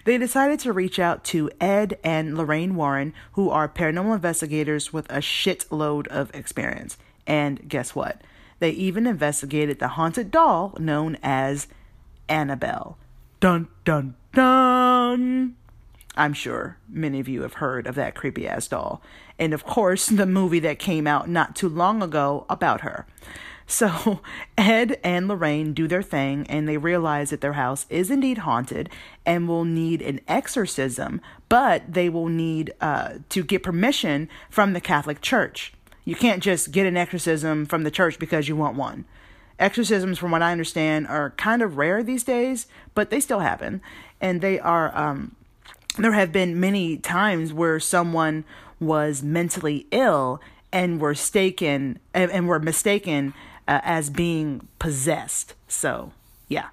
[0.06, 5.10] they decided to reach out to Ed and Lorraine Warren, who are paranormal investigators with
[5.12, 6.98] a shitload of experience.
[7.28, 8.22] And guess what?
[8.60, 11.68] They even investigated the haunted doll known as
[12.28, 12.98] Annabelle.
[13.40, 15.56] Dun dun dun!
[16.16, 19.02] I'm sure many of you have heard of that creepy ass doll.
[19.40, 23.08] And of course, the movie that came out not too long ago about her.
[23.68, 24.22] So
[24.58, 28.90] Ed and Lorraine do their thing and they realize that their house is indeed haunted
[29.26, 34.82] and will need an exorcism, but they will need uh, to get permission from the
[34.82, 35.74] Catholic Church.
[36.04, 39.06] You can't just get an exorcism from the church because you want one.
[39.60, 43.82] Exorcisms, from what I understand, are kind of rare these days, but they still happen.
[44.20, 45.36] And they are, um,
[45.98, 48.44] there have been many times where someone
[48.80, 50.42] was mentally ill
[50.74, 53.34] and were mistaken and, and were mistaken
[53.72, 55.54] uh, as being possessed.
[55.70, 56.12] So,
[56.50, 56.68] yeah.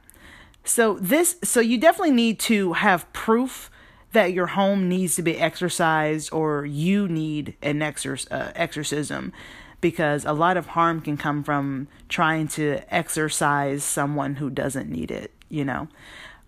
[0.65, 3.71] So this so you definitely need to have proof
[4.13, 9.33] that your home needs to be exorcised or you need an exor- uh, exorcism
[9.81, 15.13] because a lot of harm can come from trying to exorcise someone who doesn't need
[15.13, 15.87] it, you know.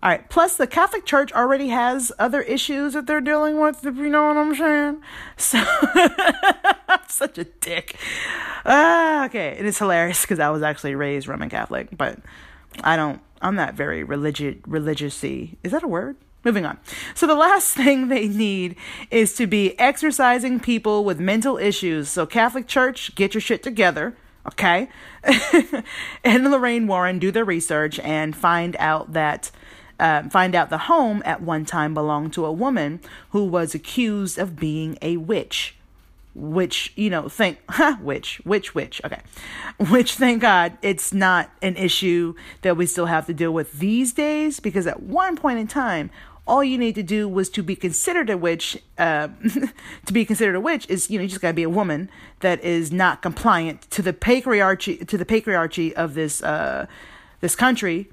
[0.03, 0.27] All right.
[0.29, 4.25] Plus, the Catholic Church already has other issues that they're dealing with, if you know
[4.25, 5.01] what I'm saying.
[5.37, 5.63] So,
[6.87, 7.95] I'm such a dick.
[8.65, 9.55] Ah, okay.
[9.57, 12.17] And it's hilarious because I was actually raised Roman Catholic, but
[12.83, 15.57] I don't, I'm not very religious, religiousy.
[15.63, 16.15] Is that a word?
[16.43, 16.79] Moving on.
[17.13, 18.75] So, the last thing they need
[19.11, 22.09] is to be exercising people with mental issues.
[22.09, 24.17] So, Catholic Church, get your shit together.
[24.47, 24.89] Okay.
[26.23, 29.51] and Lorraine Warren do their research and find out that
[30.01, 32.99] uh, find out the home at one time belonged to a woman
[33.29, 35.75] who was accused of being a witch.
[36.33, 38.99] Which, you know, think, huh, witch, witch, witch.
[39.05, 39.21] Okay.
[39.77, 42.33] Which, thank God, it's not an issue
[42.63, 46.09] that we still have to deal with these days because at one point in time,
[46.47, 48.77] all you need to do was to be considered a witch.
[48.97, 49.27] Uh,
[50.05, 52.63] to be considered a witch is, you know, you just gotta be a woman that
[52.63, 56.87] is not compliant to the patriarchy to the patriarchy of this uh,
[57.41, 58.09] this country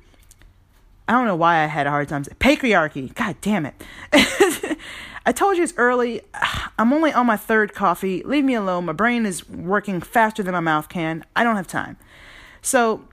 [1.09, 3.15] I don't know why I had a hard time patriarchy.
[3.15, 3.75] God damn it.
[5.27, 6.21] I told you it's early.
[6.79, 8.23] I'm only on my third coffee.
[8.23, 8.85] Leave me alone.
[8.85, 11.25] My brain is working faster than my mouth can.
[11.35, 11.97] I don't have time.
[12.61, 13.05] So,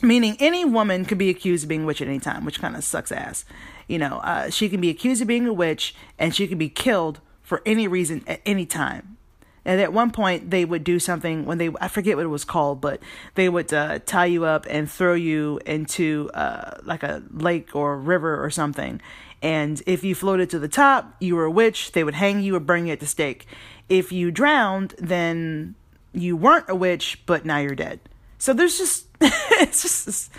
[0.00, 2.76] meaning any woman could be accused of being a witch at any time, which kind
[2.76, 3.44] of sucks ass.
[3.88, 6.68] You know, uh, she can be accused of being a witch and she can be
[6.68, 9.16] killed for any reason at any time.
[9.64, 12.44] And at one point, they would do something when they, I forget what it was
[12.44, 13.00] called, but
[13.34, 17.98] they would uh, tie you up and throw you into uh, like a lake or
[17.98, 19.00] river or something.
[19.42, 21.92] And if you floated to the top, you were a witch.
[21.92, 23.46] They would hang you or burn you at the stake.
[23.88, 25.74] If you drowned, then
[26.12, 28.00] you weren't a witch, but now you're dead.
[28.38, 30.32] So there's just, it's just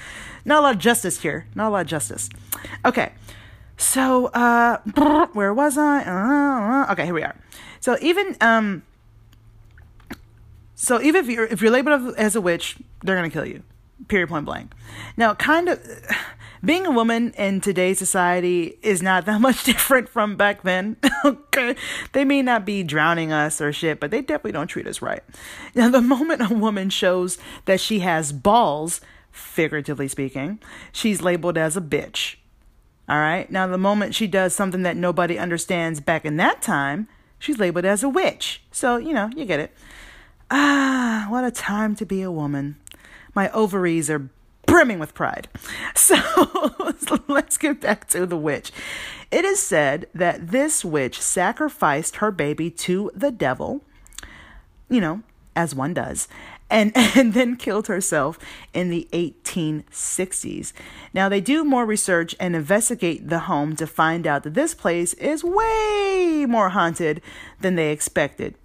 [0.46, 1.48] not a lot of justice here.
[1.56, 2.30] Not a lot of justice.
[2.86, 3.12] Okay.
[3.78, 4.78] So, uh,
[5.34, 6.04] where was I?
[6.04, 7.36] Uh, okay, here we are.
[7.80, 8.84] So even, um,
[10.82, 13.62] so even if you're if you're labeled as a witch, they're gonna kill you.
[14.08, 14.30] Period.
[14.30, 14.74] Point blank.
[15.16, 15.80] Now, kind of
[16.66, 20.98] being a woman in today's society is not that much different from back then.
[21.26, 21.76] okay,
[22.14, 25.22] they may not be drowning us or shit, but they definitely don't treat us right.
[25.76, 30.60] Now, the moment a woman shows that she has balls, figuratively speaking,
[30.92, 32.38] she's labeled as a bitch.
[33.08, 33.52] All right.
[33.52, 37.08] Now, the moment she does something that nobody understands back in that time,
[37.38, 38.64] she's labeled as a witch.
[38.72, 39.76] So, you know, you get it.
[40.54, 42.76] Ah, what a time to be a woman.
[43.34, 44.30] My ovaries are
[44.66, 45.48] brimming with pride.
[45.96, 48.72] So let's get back to the witch.
[49.32, 53.82] It is said that this witch sacrificed her baby to the devil,
[54.90, 55.22] you know,
[55.56, 56.28] as one does,
[56.70, 58.38] and, and then killed herself
[58.74, 60.74] in the 1860s.
[61.14, 65.14] Now, they do more research and investigate the home to find out that this place
[65.14, 67.22] is way more haunted
[67.60, 68.56] than they expected.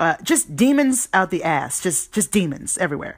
[0.00, 3.16] Uh, just demons out the ass, just just demons everywhere.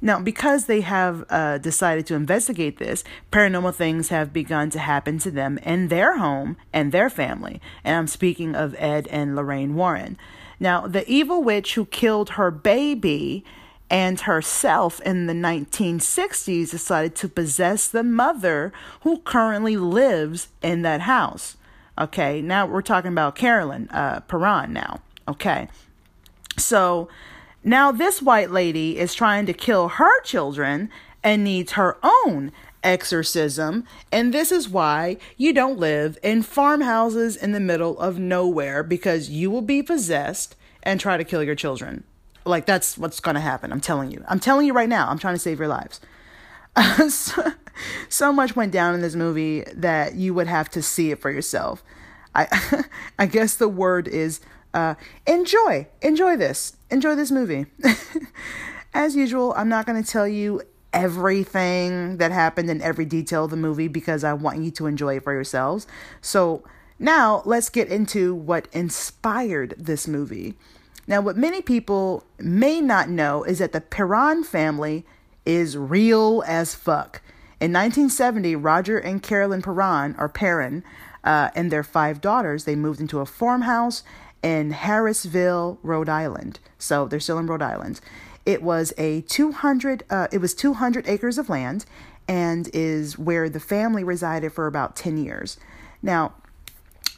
[0.00, 3.02] Now, because they have uh, decided to investigate this,
[3.32, 7.60] paranormal things have begun to happen to them in their home and their family.
[7.82, 10.18] And I'm speaking of Ed and Lorraine Warren.
[10.60, 13.44] Now, the evil witch who killed her baby
[13.88, 21.02] and herself in the 1960s decided to possess the mother who currently lives in that
[21.02, 21.56] house.
[21.98, 25.00] Okay, now we're talking about Carolyn uh, Perron now.
[25.28, 25.68] Okay,
[26.56, 27.08] so
[27.64, 30.90] now this white lady is trying to kill her children
[31.22, 32.52] and needs her own
[32.84, 33.84] exorcism.
[34.12, 39.28] And this is why you don't live in farmhouses in the middle of nowhere because
[39.28, 40.54] you will be possessed
[40.84, 42.04] and try to kill your children.
[42.44, 43.72] Like that's what's going to happen.
[43.72, 44.24] I'm telling you.
[44.28, 45.08] I'm telling you right now.
[45.08, 46.00] I'm trying to save your lives.
[47.08, 47.52] so,
[48.08, 51.30] so much went down in this movie that you would have to see it for
[51.30, 51.82] yourself.
[52.36, 52.84] I
[53.18, 54.40] I guess the word is
[54.76, 54.94] uh,
[55.26, 55.86] enjoy.
[56.02, 56.76] Enjoy this.
[56.90, 57.64] Enjoy this movie.
[58.94, 60.60] As usual, I'm not going to tell you
[60.92, 65.16] everything that happened in every detail of the movie because I want you to enjoy
[65.16, 65.86] it for yourselves.
[66.20, 66.62] So
[66.98, 70.54] now let's get into what inspired this movie.
[71.06, 75.06] Now, what many people may not know is that the Perron family
[75.46, 77.22] is real as fuck.
[77.60, 80.84] In 1970, Roger and Carolyn Perron, or Perrin,
[81.24, 84.02] uh, and their five daughters, they moved into a farmhouse
[84.46, 86.60] in Harrisville, Rhode Island.
[86.78, 88.00] So they're still in Rhode Island.
[88.44, 91.84] It was a 200 uh, it was 200 acres of land
[92.28, 95.58] and is where the family resided for about 10 years.
[96.00, 96.34] Now,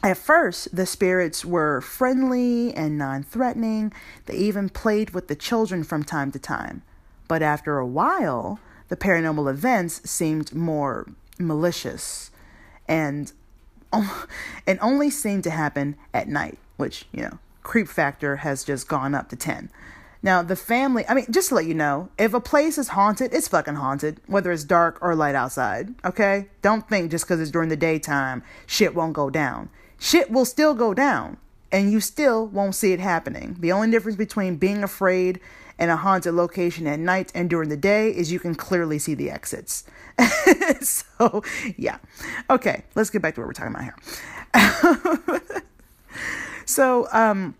[0.01, 3.93] at first, the spirits were friendly and non threatening.
[4.25, 6.81] They even played with the children from time to time.
[7.27, 11.05] But after a while, the paranormal events seemed more
[11.37, 12.31] malicious
[12.87, 13.31] and,
[13.93, 19.13] and only seemed to happen at night which, you know, creep factor has just gone
[19.13, 19.69] up to 10.
[20.21, 23.33] Now, the family, I mean, just to let you know, if a place is haunted,
[23.33, 26.47] it's fucking haunted, whether it's dark or light outside, okay?
[26.61, 29.69] Don't think just because it's during the daytime, shit won't go down.
[29.97, 31.37] Shit will still go down,
[31.71, 33.55] and you still won't see it happening.
[33.59, 35.39] The only difference between being afraid
[35.77, 39.13] in a haunted location at night and during the day is you can clearly see
[39.13, 39.85] the exits.
[40.81, 41.43] so,
[41.77, 41.99] yeah.
[42.49, 45.63] Okay, let's get back to what we're talking about here.
[46.69, 47.55] So, um,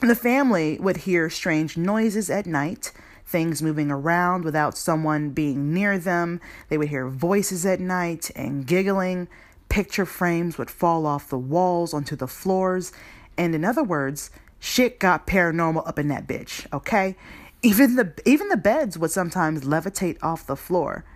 [0.00, 2.92] the family would hear strange noises at night,
[3.24, 6.38] things moving around without someone being near them.
[6.68, 9.26] They would hear voices at night and giggling.
[9.70, 12.92] Picture frames would fall off the walls onto the floors.
[13.38, 17.16] And in other words, shit got paranormal up in that bitch, okay?
[17.62, 21.06] Even the even the beds would sometimes levitate off the floor.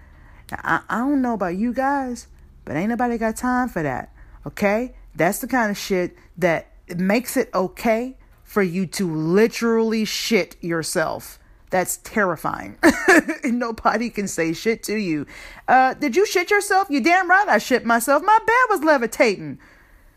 [0.51, 2.29] Now, I, I don't know about you guys,
[2.65, 4.11] but ain't nobody got time for that,
[4.47, 4.95] okay?
[5.15, 11.39] That's the kind of shit that makes it okay for you to literally shit yourself.
[11.71, 12.77] That's terrifying.
[13.45, 15.27] Nobody can say shit to you.
[15.67, 16.89] Uh, did you shit yourself?
[16.91, 18.23] You damn right I shit myself.
[18.23, 19.59] My bed was levitating.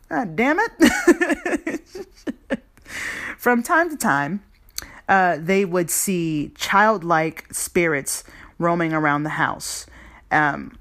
[0.09, 1.81] God damn it.
[3.37, 4.43] From time to time,
[5.07, 8.25] uh, they would see childlike spirits
[8.59, 9.85] roaming around the house.
[10.31, 10.77] Um,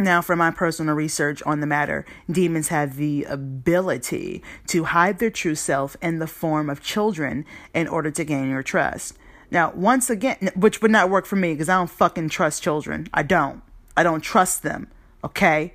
[0.00, 5.30] Now, from my personal research on the matter, demons have the ability to hide their
[5.30, 7.44] true self in the form of children
[7.74, 9.18] in order to gain your trust.
[9.50, 13.08] Now, once again, which would not work for me because I don't fucking trust children.
[13.12, 13.62] I don't.
[13.94, 14.88] I don't trust them.
[15.22, 15.74] Okay?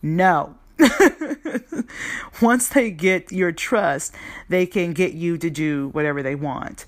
[0.00, 0.54] No.
[2.40, 4.14] once they get your trust,
[4.48, 6.86] they can get you to do whatever they want.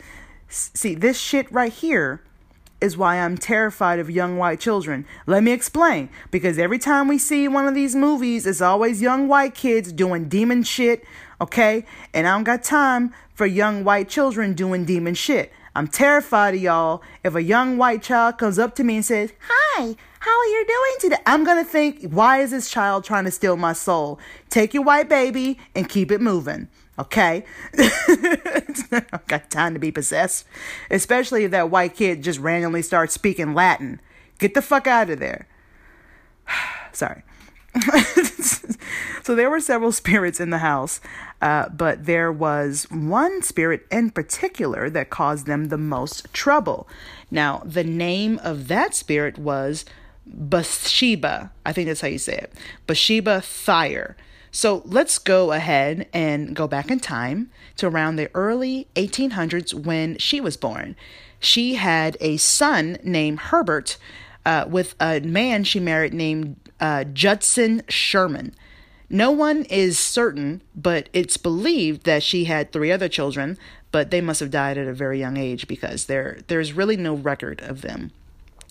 [0.49, 2.23] See, this shit right here
[2.81, 5.07] is why I'm terrified of young white children.
[5.27, 6.09] Let me explain.
[6.31, 10.29] Because every time we see one of these movies, it's always young white kids doing
[10.29, 11.05] demon shit,
[11.41, 11.85] okay?
[12.15, 15.53] And I don't got time for young white children doing demon shit.
[15.75, 17.03] I'm terrified of y'all.
[17.23, 20.67] If a young white child comes up to me and says, Hi, how are you
[20.67, 21.23] doing today?
[21.27, 24.19] I'm to think, Why is this child trying to steal my soul?
[24.51, 26.69] Take your white baby and keep it moving.
[26.99, 27.45] Okay?
[27.79, 30.47] I've got time to be possessed.
[30.91, 34.01] Especially if that white kid just randomly starts speaking Latin.
[34.39, 35.47] Get the fuck out of there.
[36.93, 37.23] Sorry.
[39.23, 41.01] so there were several spirits in the house,
[41.41, 46.89] uh, but there was one spirit in particular that caused them the most trouble.
[47.31, 49.85] Now, the name of that spirit was
[50.27, 51.53] Bathsheba.
[51.65, 52.53] I think that's how you say it.
[52.87, 54.17] Bathsheba Thayer.
[54.51, 60.19] So let's go ahead and go back in time to around the early 1800s when
[60.19, 60.97] she was born.
[61.41, 63.97] She had a son named Herbert
[64.45, 68.55] uh, with a man she married named uh, Judson Sherman.
[69.11, 73.57] No one is certain, but it's believed that she had three other children,
[73.91, 77.15] but they must have died at a very young age because there there's really no
[77.15, 78.11] record of them.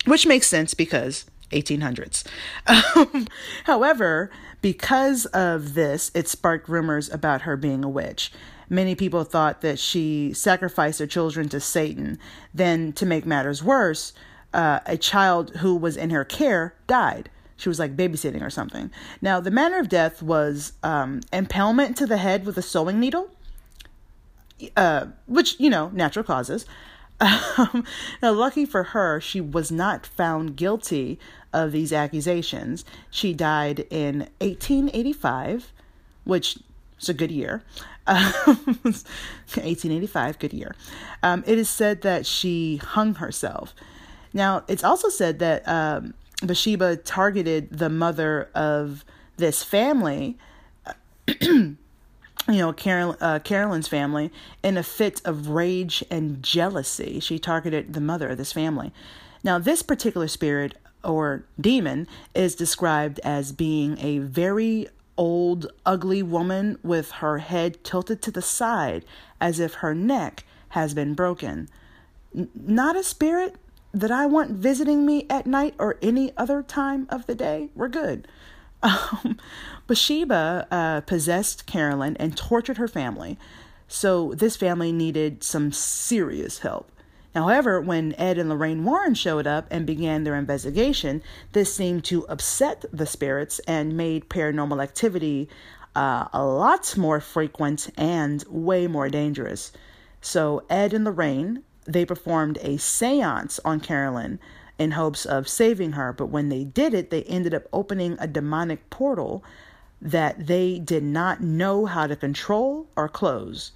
[0.06, 2.24] Which makes sense because 1800s.
[2.96, 3.28] Um,
[3.64, 4.30] however,
[4.62, 8.32] because of this, it sparked rumors about her being a witch.
[8.70, 12.20] Many people thought that she sacrificed her children to Satan.
[12.54, 14.14] Then, to make matters worse,
[14.54, 17.30] uh, a child who was in her care died.
[17.56, 18.92] She was like babysitting or something.
[19.22, 23.30] Now, the manner of death was um, impalement to the head with a sewing needle,
[24.76, 26.66] uh, which, you know, natural causes.
[27.20, 27.84] Um,
[28.22, 31.20] now, lucky for her, she was not found guilty
[31.54, 32.84] of these accusations.
[33.10, 35.72] She died in 1885,
[36.24, 36.60] which
[37.00, 37.64] is a good year.
[38.08, 40.76] 1885, good year.
[41.24, 43.74] Um, it is said that she hung herself.
[44.34, 49.04] Now, it's also said that um, Bathsheba targeted the mother of
[49.38, 50.38] this family.
[51.42, 51.78] you
[52.48, 54.32] know, Carol, uh, Carolyn's family,
[54.64, 57.20] in a fit of rage and jealousy.
[57.20, 58.94] She targeted the mother of this family.
[59.44, 64.88] Now, this particular spirit or demon is described as being a very
[65.18, 69.04] old, ugly woman with her head tilted to the side
[69.42, 71.68] as if her neck has been broken.
[72.36, 73.56] N- not a spirit
[73.94, 77.70] that I want visiting me at night or any other time of the day.
[77.76, 78.28] We're good.
[78.84, 79.40] Um,
[79.88, 83.40] Bathsheba uh, possessed Carolyn and tortured her family,
[83.88, 86.92] so this family needed some serious help.
[87.36, 91.22] However, when Ed and Lorraine Warren showed up and began their investigation,
[91.52, 95.50] this seemed to upset the spirits and made paranormal activity
[95.96, 99.72] uh, a lot more frequent and way more dangerous.
[100.22, 104.40] So Ed and Lorraine they performed a séance on Carolyn
[104.78, 108.28] in hopes of saving her, but when they did it, they ended up opening a
[108.28, 109.44] demonic portal
[110.00, 113.72] that they did not know how to control or close.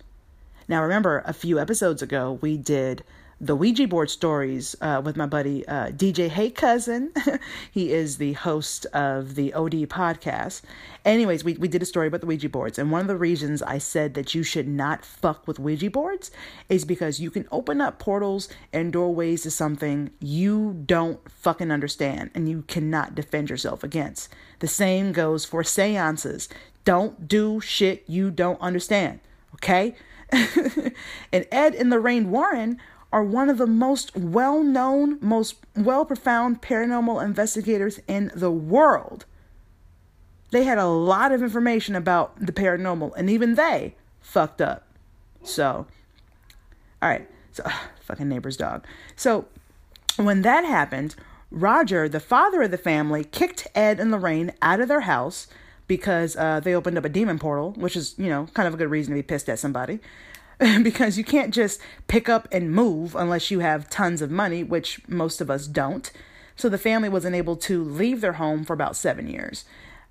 [0.68, 3.04] Now, remember, a few episodes ago, we did
[3.42, 7.12] the Ouija board stories uh, with my buddy uh, DJ Hey Cousin.
[7.72, 10.62] he is the host of the OD podcast.
[11.04, 13.64] Anyways, we, we did a story about the Ouija boards, and one of the reasons
[13.64, 16.30] I said that you should not fuck with Ouija boards
[16.70, 22.30] is because you can open up portals and doorways to something you don't fucking understand
[22.36, 24.30] and you cannot defend yourself against.
[24.60, 26.48] The same goes for seances.
[26.86, 29.20] Don't do shit you don't understand,
[29.56, 29.96] okay?
[30.32, 32.80] and Ed and Lorraine Warren
[33.12, 39.26] are one of the most well known, most well profound paranormal investigators in the world.
[40.52, 44.86] They had a lot of information about the paranormal, and even they fucked up.
[45.44, 45.88] So,
[47.02, 47.28] all right.
[47.54, 48.86] So, ugh, fucking neighbor's dog.
[49.16, 49.46] So,
[50.18, 51.16] when that happened,
[51.50, 55.48] Roger, the father of the family, kicked Ed and Lorraine out of their house
[55.88, 58.78] because uh, they opened up a demon portal, which is, you know, kind of a
[58.78, 60.00] good reason to be pissed at somebody.
[60.84, 65.02] because you can't just pick up and move unless you have tons of money, which
[65.08, 66.12] most of us don't.
[66.56, 69.66] So the family wasn't able to leave their home for about seven years,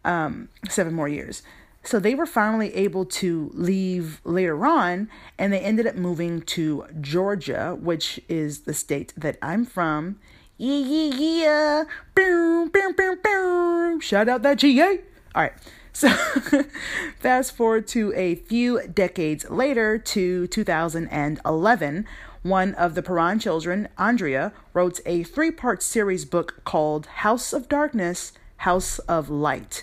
[0.04, 1.42] um, seven more years.
[1.84, 6.84] So they were finally able to leave later on, and they ended up moving to
[7.00, 10.18] Georgia, which is the state that I'm from.
[10.58, 11.84] Yeah, yeah, yeah.
[12.14, 14.00] Boom, boom, boom, boom.
[14.00, 15.00] Shout out that GA.
[15.34, 15.52] All right.
[15.92, 16.08] So,
[17.18, 22.06] fast forward to a few decades later to 2011.
[22.42, 27.68] One of the Perron children, Andrea, wrote a three part series book called House of
[27.68, 29.82] Darkness, House of Light.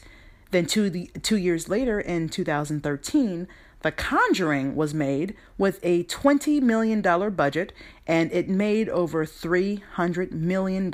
[0.52, 3.48] Then, two, the, two years later, in 2013,
[3.82, 7.02] The Conjuring was made with a $20 million
[7.36, 7.74] budget
[8.08, 10.90] and it made over $300 million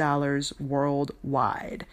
[0.60, 1.86] worldwide.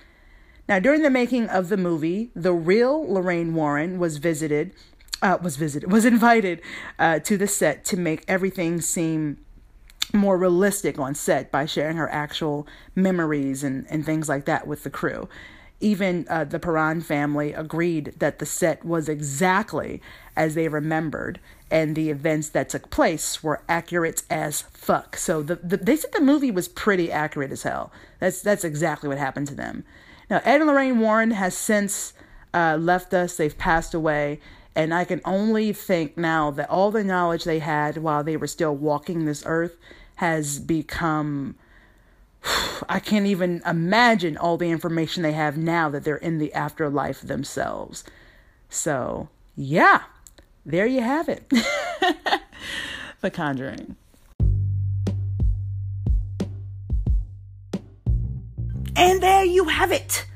[0.70, 4.72] Now, during the making of the movie, the real Lorraine Warren was visited,
[5.20, 6.62] uh, was visited, was invited
[6.96, 9.38] uh, to the set to make everything seem
[10.14, 14.84] more realistic on set by sharing her actual memories and, and things like that with
[14.84, 15.28] the crew.
[15.80, 20.00] Even uh, the Perron family agreed that the set was exactly
[20.36, 25.16] as they remembered, and the events that took place were accurate as fuck.
[25.16, 27.90] So the, the, they said the movie was pretty accurate as hell.
[28.20, 29.82] That's that's exactly what happened to them.
[30.30, 32.14] Now Ed and Lorraine Warren has since
[32.54, 33.36] uh, left us.
[33.36, 34.40] They've passed away,
[34.74, 38.46] and I can only think now that all the knowledge they had while they were
[38.46, 39.76] still walking this earth
[40.16, 41.56] has become
[42.88, 47.20] I can't even imagine all the information they have now that they're in the afterlife
[47.20, 48.04] themselves.
[48.68, 50.02] So, yeah,
[50.64, 51.48] there you have it.
[53.20, 53.96] the Conjuring.
[59.00, 60.26] And there you have it.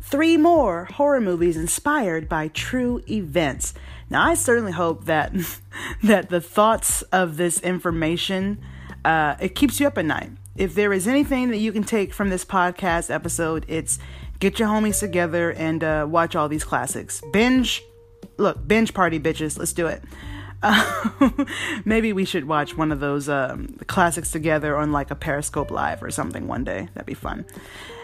[0.00, 3.74] Three more horror movies inspired by true events.
[4.08, 5.32] Now, I certainly hope that
[6.02, 8.58] that the thoughts of this information
[9.04, 12.14] uh, it keeps you up at night if there is anything that you can take
[12.14, 13.98] from this podcast episode, it's
[14.38, 17.22] get your homies together and uh, watch all these classics.
[17.32, 17.82] Binge,
[18.38, 19.58] look, binge party, bitches.
[19.58, 20.02] Let's do it.
[20.62, 21.44] Uh,
[21.84, 26.02] maybe we should watch one of those um, classics together on like a Periscope Live
[26.02, 26.88] or something one day.
[26.94, 27.44] That'd be fun.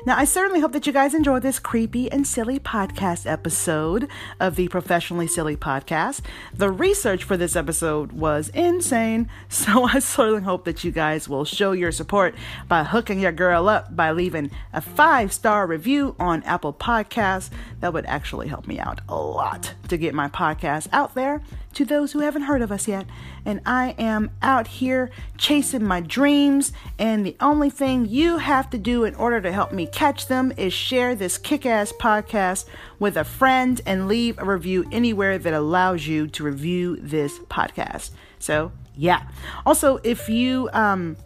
[0.04, 4.08] Now, I certainly hope that you guys enjoyed this creepy and silly podcast episode
[4.40, 6.22] of the Professionally Silly Podcast.
[6.52, 11.44] The research for this episode was insane, so I certainly hope that you guys will
[11.44, 12.34] show your support
[12.66, 17.50] by hooking your girl up by leaving a five star review on Apple Podcasts.
[17.78, 21.42] That would actually help me out a lot to get my podcast out there
[21.74, 23.06] to those who haven't heard of us yet.
[23.44, 28.78] And I am out here chasing my dreams, and the only thing you have to
[28.78, 32.64] do in order to help me catch them is share this kick ass podcast
[32.98, 38.10] with a friend and leave a review anywhere that allows you to review this podcast.
[38.38, 39.28] So, yeah.
[39.64, 41.16] Also, if you, um,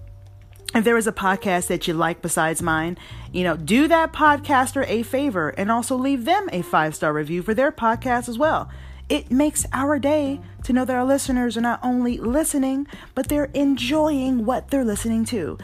[0.75, 2.99] if there is a podcast that you like besides mine,
[3.33, 7.43] you know, do that podcaster a favor and also leave them a five star review
[7.43, 8.71] for their podcast as well.
[9.09, 13.51] It makes our day to know that our listeners are not only listening, but they're
[13.55, 15.57] enjoying what they're listening to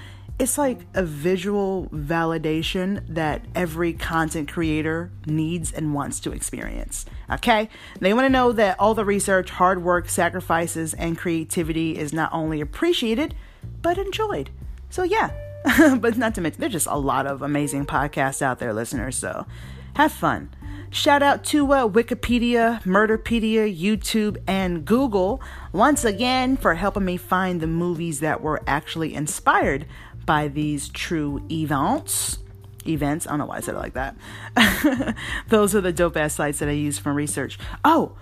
[0.43, 7.07] it's like a visual validation that every content creator needs and wants to experience.
[7.31, 7.69] Okay?
[8.01, 12.33] They want to know that all the research, hard work, sacrifices, and creativity is not
[12.33, 13.37] only appreciated,
[13.83, 14.51] but enjoyed.
[14.91, 15.31] So, yeah.
[16.01, 19.17] but not to mention, there's just a lot of amazing podcasts out there, listeners.
[19.17, 19.47] So,
[19.95, 20.51] have fun.
[20.91, 25.41] Shout out to uh, Wikipedia, Murderpedia, YouTube, and Google
[25.73, 29.87] once again for helping me find the movies that were actually inspired
[30.27, 32.39] by these true events.
[32.87, 35.17] Events, I don't know why I said it like that.
[35.49, 37.57] Those are the dope ass sites that I use for research.
[37.85, 38.17] Oh,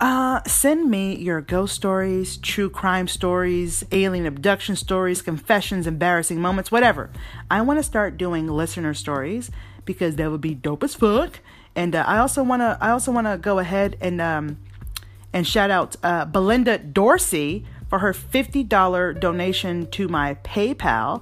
[0.00, 6.72] uh, send me your ghost stories, true crime stories, alien abduction stories, confessions, embarrassing moments,
[6.72, 7.10] whatever.
[7.48, 9.52] I want to start doing listener stories
[9.84, 11.38] because that would be dope as fuck.
[11.76, 14.58] And uh, I also want to I also want to go ahead and um
[15.32, 21.20] and shout out uh, Belinda Dorsey for her $50 donation to my PayPal.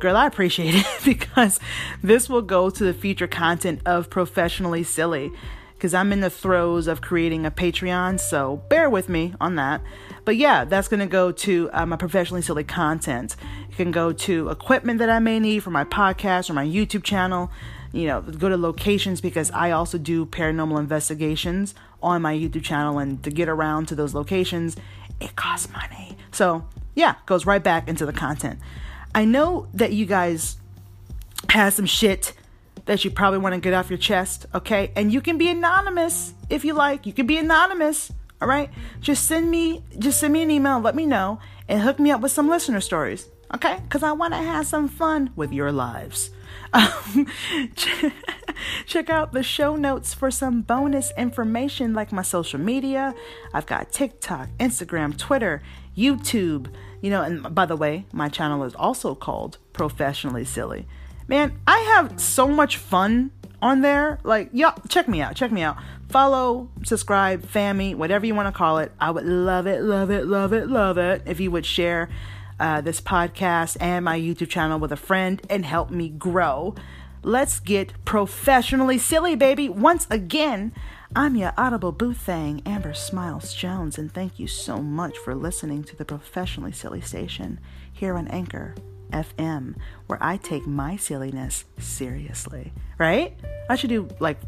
[0.00, 1.58] Girl, I appreciate it because
[2.02, 5.32] this will go to the future content of Professionally Silly
[5.72, 9.80] because I'm in the throes of creating a Patreon, so bear with me on that.
[10.26, 13.34] But yeah, that's going to go to uh, my professionally silly content.
[13.70, 17.02] It can go to equipment that I may need for my podcast or my YouTube
[17.02, 17.50] channel.
[17.92, 22.98] You know, go to locations because I also do paranormal investigations on my YouTube channel,
[22.98, 24.76] and to get around to those locations,
[25.20, 26.16] it costs money.
[26.32, 26.64] So,
[26.94, 28.58] yeah, goes right back into the content.
[29.14, 30.56] I know that you guys
[31.48, 32.34] have some shit
[32.86, 34.92] that you probably want to get off your chest, okay?
[34.96, 37.06] And you can be anonymous if you like.
[37.06, 38.70] You can be anonymous, all right?
[39.00, 42.20] Just send me just send me an email, let me know, and hook me up
[42.20, 43.78] with some listener stories, okay?
[43.88, 46.30] Cuz I want to have some fun with your lives.
[46.72, 47.26] Um,
[48.86, 53.14] check out the show notes for some bonus information like my social media.
[53.52, 55.62] I've got TikTok, Instagram, Twitter,
[55.96, 56.72] YouTube.
[57.00, 60.86] You know, and by the way, my channel is also called Professionally Silly.
[61.28, 63.30] Man, I have so much fun
[63.62, 64.18] on there.
[64.24, 65.36] Like, yeah, check me out.
[65.36, 65.76] Check me out.
[66.08, 68.92] Follow, subscribe, fammy, whatever you want to call it.
[69.00, 72.08] I would love it, love it, love it, love it if you would share
[72.60, 76.74] uh, this podcast and my YouTube channel with a friend and help me grow.
[77.22, 79.68] Let's get professionally silly, baby.
[79.68, 80.72] Once again,
[81.16, 85.82] I'm your audible boo thing, Amber Smiles Jones, and thank you so much for listening
[85.84, 87.58] to the Professionally Silly Station
[87.92, 88.74] here on Anchor
[89.12, 89.74] FM,
[90.06, 92.72] where I take my silliness seriously.
[92.96, 93.36] Right?
[93.68, 94.38] I should do like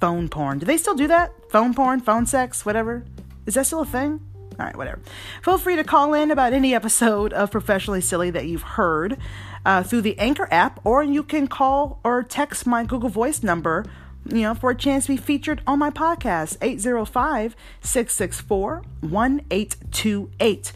[0.00, 0.58] phone porn.
[0.58, 1.32] Do they still do that?
[1.50, 3.04] Phone porn, phone sex, whatever?
[3.46, 4.20] Is that still a thing?
[4.58, 5.00] All right, whatever.
[5.42, 9.16] Feel free to call in about any episode of Professionally Silly that you've heard
[9.64, 13.84] uh, through the Anchor app, or you can call or text my Google Voice number,
[14.26, 20.72] you know, for a chance to be featured on my podcast, 805 664 1828.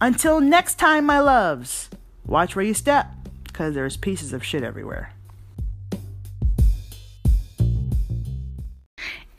[0.00, 1.88] Until next time, my loves,
[2.26, 3.12] watch where you step,
[3.44, 5.14] because there's pieces of shit everywhere.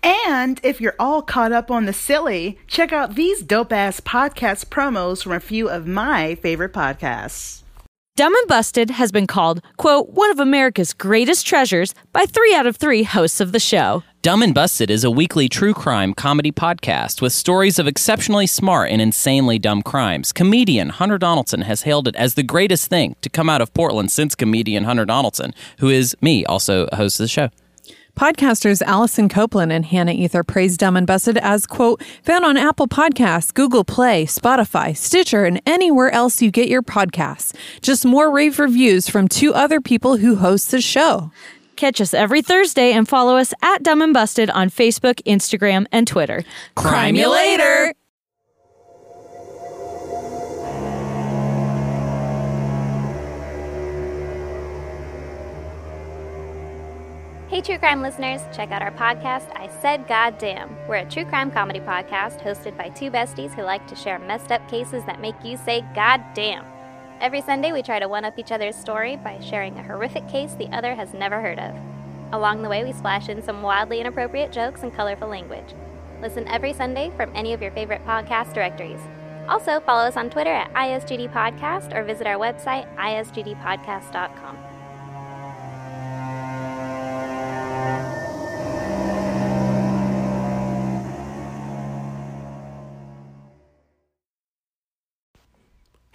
[0.03, 4.65] And if you're all caught up on the silly, check out these dope ass podcast
[4.65, 7.63] promos from a few of my favorite podcasts.
[8.15, 12.67] Dumb and Busted has been called, quote, one of America's greatest treasures by three out
[12.67, 14.03] of three hosts of the show.
[14.21, 18.91] Dumb and Busted is a weekly true crime comedy podcast with stories of exceptionally smart
[18.91, 20.31] and insanely dumb crimes.
[20.31, 24.11] Comedian Hunter Donaldson has hailed it as the greatest thing to come out of Portland
[24.11, 27.49] since comedian Hunter Donaldson, who is me, also a host of the show.
[28.17, 32.87] Podcasters Allison Copeland and Hannah Ether praise Dumb and Busted as, quote, found on Apple
[32.87, 37.55] Podcasts, Google Play, Spotify, Stitcher, and anywhere else you get your podcasts.
[37.81, 41.31] Just more rave reviews from two other people who host the show.
[41.75, 46.07] Catch us every Thursday and follow us at Dumb and Busted on Facebook, Instagram, and
[46.07, 46.43] Twitter.
[46.75, 47.95] Crime you later!
[57.53, 60.75] Hey, true crime listeners, check out our podcast, I Said Goddamn.
[60.87, 64.51] We're a true crime comedy podcast hosted by two besties who like to share messed
[64.51, 66.65] up cases that make you say goddamn.
[67.21, 70.55] Every Sunday, we try to one up each other's story by sharing a horrific case
[70.55, 71.75] the other has never heard of.
[72.31, 75.75] Along the way, we splash in some wildly inappropriate jokes and colorful language.
[76.23, 79.01] Listen every Sunday from any of your favorite podcast directories.
[79.47, 84.72] Also, follow us on Twitter at ISGD Podcast or visit our website, isgdpodcast.com.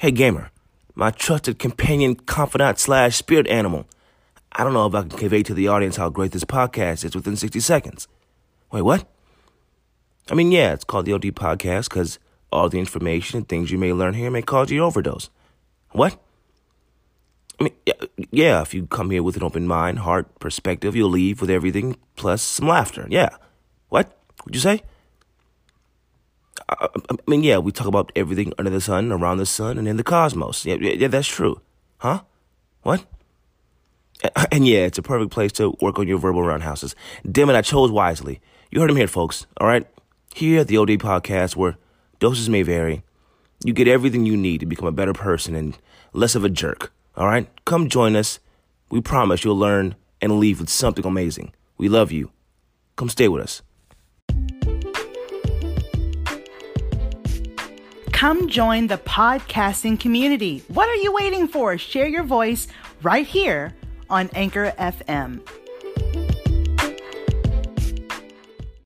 [0.00, 0.52] Hey gamer,
[0.94, 3.84] my trusted companion, confidant slash spirit animal.
[4.52, 7.16] I don't know if I can convey to the audience how great this podcast is
[7.16, 8.06] within 60 seconds.
[8.70, 9.08] Wait, what?
[10.30, 12.20] I mean, yeah, it's called the OD Podcast because
[12.52, 15.30] all the information and things you may learn here may cause you overdose.
[15.90, 16.16] What?
[17.58, 17.74] I mean,
[18.30, 21.96] yeah, if you come here with an open mind, heart, perspective, you'll leave with everything
[22.14, 23.08] plus some laughter.
[23.10, 23.30] Yeah.
[23.88, 24.16] What?
[24.44, 24.80] What'd you say?
[26.68, 29.88] I, I mean, yeah, we talk about everything under the sun, around the sun, and
[29.88, 30.64] in the cosmos.
[30.64, 31.60] Yeah, yeah, yeah, that's true.
[31.98, 32.22] Huh?
[32.82, 33.04] What?
[34.50, 36.96] And yeah, it's a perfect place to work on your verbal roundhouses.
[37.30, 38.40] Damn it, I chose wisely.
[38.70, 39.46] You heard him here, folks.
[39.58, 39.86] All right?
[40.34, 41.76] Here at the OD Podcast, where
[42.18, 43.02] doses may vary,
[43.64, 45.78] you get everything you need to become a better person and
[46.12, 46.92] less of a jerk.
[47.16, 47.48] All right?
[47.64, 48.40] Come join us.
[48.90, 51.52] We promise you'll learn and leave with something amazing.
[51.76, 52.30] We love you.
[52.96, 53.62] Come stay with us.
[58.18, 60.64] Come join the podcasting community.
[60.66, 61.78] What are you waiting for?
[61.78, 62.66] Share your voice
[63.00, 63.76] right here
[64.10, 65.40] on Anchor FM.